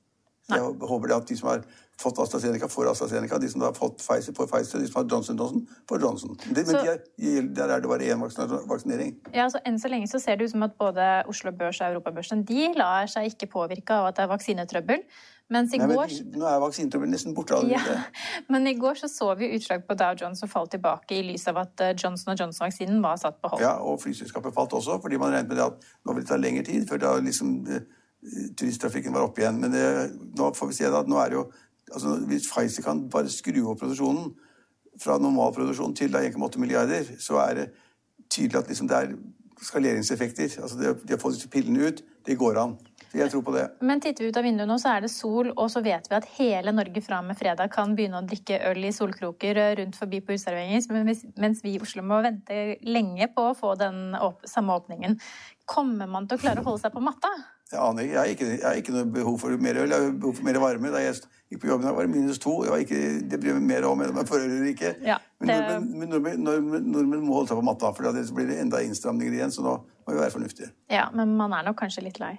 Så 0.45 0.57
jeg 0.59 0.87
håper 0.89 1.09
det 1.09 1.15
at 1.15 1.29
de 1.29 1.35
som 1.39 1.47
har 1.49 1.63
fått 2.01 2.19
AstraZeneca, 2.19 2.67
får 2.69 2.89
AstraZeneca. 2.91 3.37
De 3.41 3.49
som 3.49 3.61
har 3.65 3.73
fått 3.73 3.97
Pfizer, 3.97 4.33
får 4.37 4.49
Pfizer. 4.51 4.79
De 4.79 4.87
som 4.87 4.99
har 4.99 5.07
Johnson 5.11 5.37
Johnson, 5.37 5.67
får 5.89 6.01
Johnson. 6.01 6.35
Det, 6.43 6.65
men 6.67 6.75
så, 6.75 6.97
de, 7.17 7.31
der 7.55 7.71
er 7.73 7.81
det 7.81 7.89
bare 7.89 8.09
én 8.13 8.21
vaksinering. 8.69 9.15
Ja, 9.33 9.47
så 9.49 9.61
Enn 9.65 9.79
så 9.81 9.89
lenge 9.89 10.09
så 10.11 10.21
ser 10.21 10.37
det 10.37 10.45
ut 10.45 10.53
som 10.53 10.65
at 10.67 10.75
både 10.77 11.07
Oslo 11.31 11.53
Børs 11.55 11.81
og 11.81 11.95
Europabørsen 11.95 12.43
de 12.45 12.67
lar 12.77 13.09
seg 13.09 13.31
ikke 13.31 13.49
påvirke 13.55 13.97
av 13.97 14.11
at 14.11 14.19
det 14.19 14.27
er 14.27 14.31
vaksinetrøbbel. 14.35 15.01
Mens 15.53 15.73
i 15.73 15.81
Nei, 15.81 15.89
går... 15.93 16.13
Men, 16.25 16.39
nå 16.41 16.47
er 16.49 16.61
vaksinetrøbbel 16.61 17.09
nesten 17.09 17.35
borte. 17.37 17.59
Ja, 17.69 17.81
men 18.53 18.69
i 18.69 18.77
går 18.77 19.01
så, 19.01 19.09
så 19.09 19.31
vi 19.39 19.51
utslag 19.57 19.85
på 19.89 19.97
Dow 19.97 20.13
Jones 20.21 20.41
som 20.41 20.49
falt 20.51 20.73
tilbake 20.73 21.19
i 21.19 21.25
lys 21.25 21.45
av 21.49 21.61
at 21.65 21.85
eh, 21.85 21.93
Johnson 21.97 22.37
Johnson-vaksinen 22.37 23.01
var 23.01 23.21
satt 23.21 23.37
på 23.41 23.53
hold. 23.53 23.65
Ja, 23.65 23.77
og 23.81 24.01
flyselskapet 24.01 24.53
falt 24.57 24.73
også, 24.73 24.97
fordi 25.01 25.21
man 25.21 25.33
regnet 25.33 25.53
med 25.53 25.61
det 25.61 25.69
at 25.69 25.85
nå 26.05 26.17
vil 26.17 26.25
det 26.25 26.31
ta 26.33 26.41
lengre 26.41 26.65
tid 26.65 26.89
før 26.89 27.01
det 27.01 27.11
har 27.11 27.21
liksom 27.25 27.59
eh, 27.69 27.85
turisttrafikken 28.57 29.13
var 29.13 29.27
oppe 29.27 29.43
igjen. 29.43 29.59
Men 29.61 29.73
det, 29.73 29.85
nå 30.37 30.51
får 30.57 30.71
vi 30.71 30.77
se 30.79 30.89
at 30.89 31.09
nå 31.11 31.19
er 31.21 31.31
det 31.31 31.39
jo 31.41 31.45
altså 31.93 32.15
Hvis 32.25 32.47
Pfizer 32.49 32.81
kan 32.81 33.03
bare 33.13 33.29
skru 33.29 33.59
opp 33.69 33.77
produksjonen 33.83 34.31
fra 35.01 35.19
normalproduksjon 35.21 35.93
til 35.93 36.15
1,8 36.17 36.57
milliarder, 36.57 37.11
så 37.21 37.37
er 37.43 37.59
det 37.59 37.65
tydelig 38.31 38.57
at 38.57 38.71
liksom 38.71 38.89
det 38.89 38.97
er 38.97 39.13
skaleringseffekter. 39.61 40.57
Altså 40.61 40.79
det, 40.79 40.95
de 41.03 41.13
har 41.13 41.21
fått 41.21 41.37
disse 41.37 41.51
pillene 41.51 41.91
ut, 41.91 42.01
det 42.25 42.39
går 42.39 42.57
an. 42.57 42.77
Jeg 43.15 43.31
tror 43.31 43.45
på 43.47 43.53
det. 43.55 43.63
Men 43.85 44.01
titter 44.03 44.25
vi 44.25 44.29
ut 44.33 44.37
av 44.39 44.43
vinduet 44.43 44.67
nå, 44.67 44.75
så 44.81 44.95
er 44.95 45.05
det 45.05 45.11
sol, 45.13 45.51
og 45.53 45.69
så 45.71 45.79
vet 45.85 46.09
vi 46.09 46.17
at 46.17 46.27
hele 46.35 46.73
Norge 46.75 47.03
fra 47.05 47.21
og 47.21 47.29
med 47.29 47.37
fredag 47.39 47.71
kan 47.71 47.93
begynne 47.95 48.19
å 48.19 48.27
drikke 48.27 48.59
øl 48.71 48.81
i 48.83 48.91
solkroker 48.95 49.59
rundt 49.79 49.95
forbi 49.95 50.19
på 50.19 50.35
uteserveringer, 50.35 51.05
mens 51.39 51.63
vi 51.63 51.75
i 51.75 51.79
Oslo 51.79 52.03
må 52.03 52.19
vente 52.25 52.79
lenge 52.83 53.29
på 53.31 53.51
å 53.51 53.55
få 53.55 53.75
den 53.79 54.17
samme 54.49 54.75
åpningen. 54.81 55.15
Kommer 55.69 56.11
man 56.11 56.27
til 56.27 56.39
å 56.39 56.43
klare 56.43 56.63
å 56.63 56.67
holde 56.67 56.83
seg 56.83 56.95
på 56.95 57.05
matta? 57.05 57.31
Jeg 57.75 57.83
aner 57.83 58.05
ikke. 58.05 58.13
Jeg 58.13 58.21
har 58.21 58.33
ikke, 58.33 58.49
jeg 58.53 58.65
har 58.65 58.81
ikke 58.81 58.93
noe 58.95 59.07
behov 59.17 59.39
for 59.41 59.63
mer 59.65 59.79
øl. 59.81 59.91
Jeg 59.91 60.03
har 60.05 60.13
behov 60.23 60.37
for 60.37 60.47
mer 60.47 60.59
varme. 60.63 60.91
Da 60.93 61.01
jeg 61.03 61.17
gikk 61.51 61.61
på 61.61 61.69
jobben, 61.69 61.91
var 61.97 62.07
det 62.07 62.13
minus 62.13 62.39
to. 62.41 62.53
Det, 62.63 62.79
ikke, 62.85 63.01
det 63.31 63.39
bryr 63.41 63.59
meg 63.59 63.67
mer 63.73 63.87
om 63.89 64.03
om 64.05 64.19
jeg 64.21 64.29
forhører 64.31 64.69
ikke. 64.71 64.93
Ja, 65.05 65.19
det... 65.43 65.57
Men 65.83 66.09
nordmenn, 66.13 66.43
nordmenn, 66.45 66.89
nordmenn, 66.93 67.25
må 67.27 67.39
holde 67.41 67.51
seg 67.51 67.59
på 67.59 67.65
matta, 67.67 67.91
for 67.97 68.07
da 68.07 68.25
blir 68.39 68.49
det 68.49 68.59
enda 68.63 68.81
innstramninger 68.85 69.35
igjen. 69.37 69.53
Så 69.53 69.65
nå 69.65 69.75
må 69.77 70.15
vi 70.15 70.21
være 70.21 70.33
fornuftige. 70.37 70.71
Ja, 70.91 71.09
Men 71.13 71.35
man 71.37 71.53
er 71.57 71.67
nok 71.67 71.79
kanskje 71.83 72.05
litt 72.07 72.21
lei? 72.23 72.37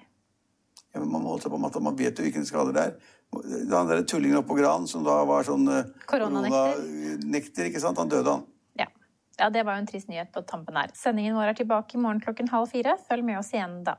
Ja, 0.95 1.03
men 1.03 1.13
Man 1.13 1.23
må 1.27 1.35
holde 1.35 1.45
seg 1.45 1.53
på 1.53 1.61
matta. 1.61 1.83
Man 1.85 1.99
vet 1.99 2.17
jo 2.17 2.25
hvilke 2.25 2.45
skader 2.49 2.73
det 2.73 2.89
er. 2.89 2.97
Han 3.73 3.91
der 3.91 4.05
tullingen 4.09 4.41
oppå 4.41 4.57
Gran 4.57 4.87
som 4.89 5.05
da 5.05 5.19
var 5.29 5.45
sånn 5.45 5.67
eh. 5.69 5.91
Koronanekter, 6.09 7.69
ikke 7.69 7.83
sant? 7.83 8.01
Han 8.01 8.09
døde, 8.09 8.33
han. 8.33 8.47
Ja. 8.81 8.87
ja, 9.43 9.51
det 9.53 9.67
var 9.67 9.77
jo 9.77 9.85
en 9.85 9.91
trist 9.91 10.09
nyhet 10.09 10.33
på 10.33 10.45
tampen 10.49 10.79
her. 10.79 10.95
Sendingen 10.97 11.37
vår 11.37 11.53
er 11.53 11.61
tilbake 11.61 11.99
i 11.99 12.01
morgen 12.01 12.23
klokken 12.25 12.49
halv 12.55 12.73
fire. 12.73 12.97
Følg 13.11 13.27
med 13.29 13.43
oss 13.43 13.53
igjen 13.53 13.83
da. 13.87 13.99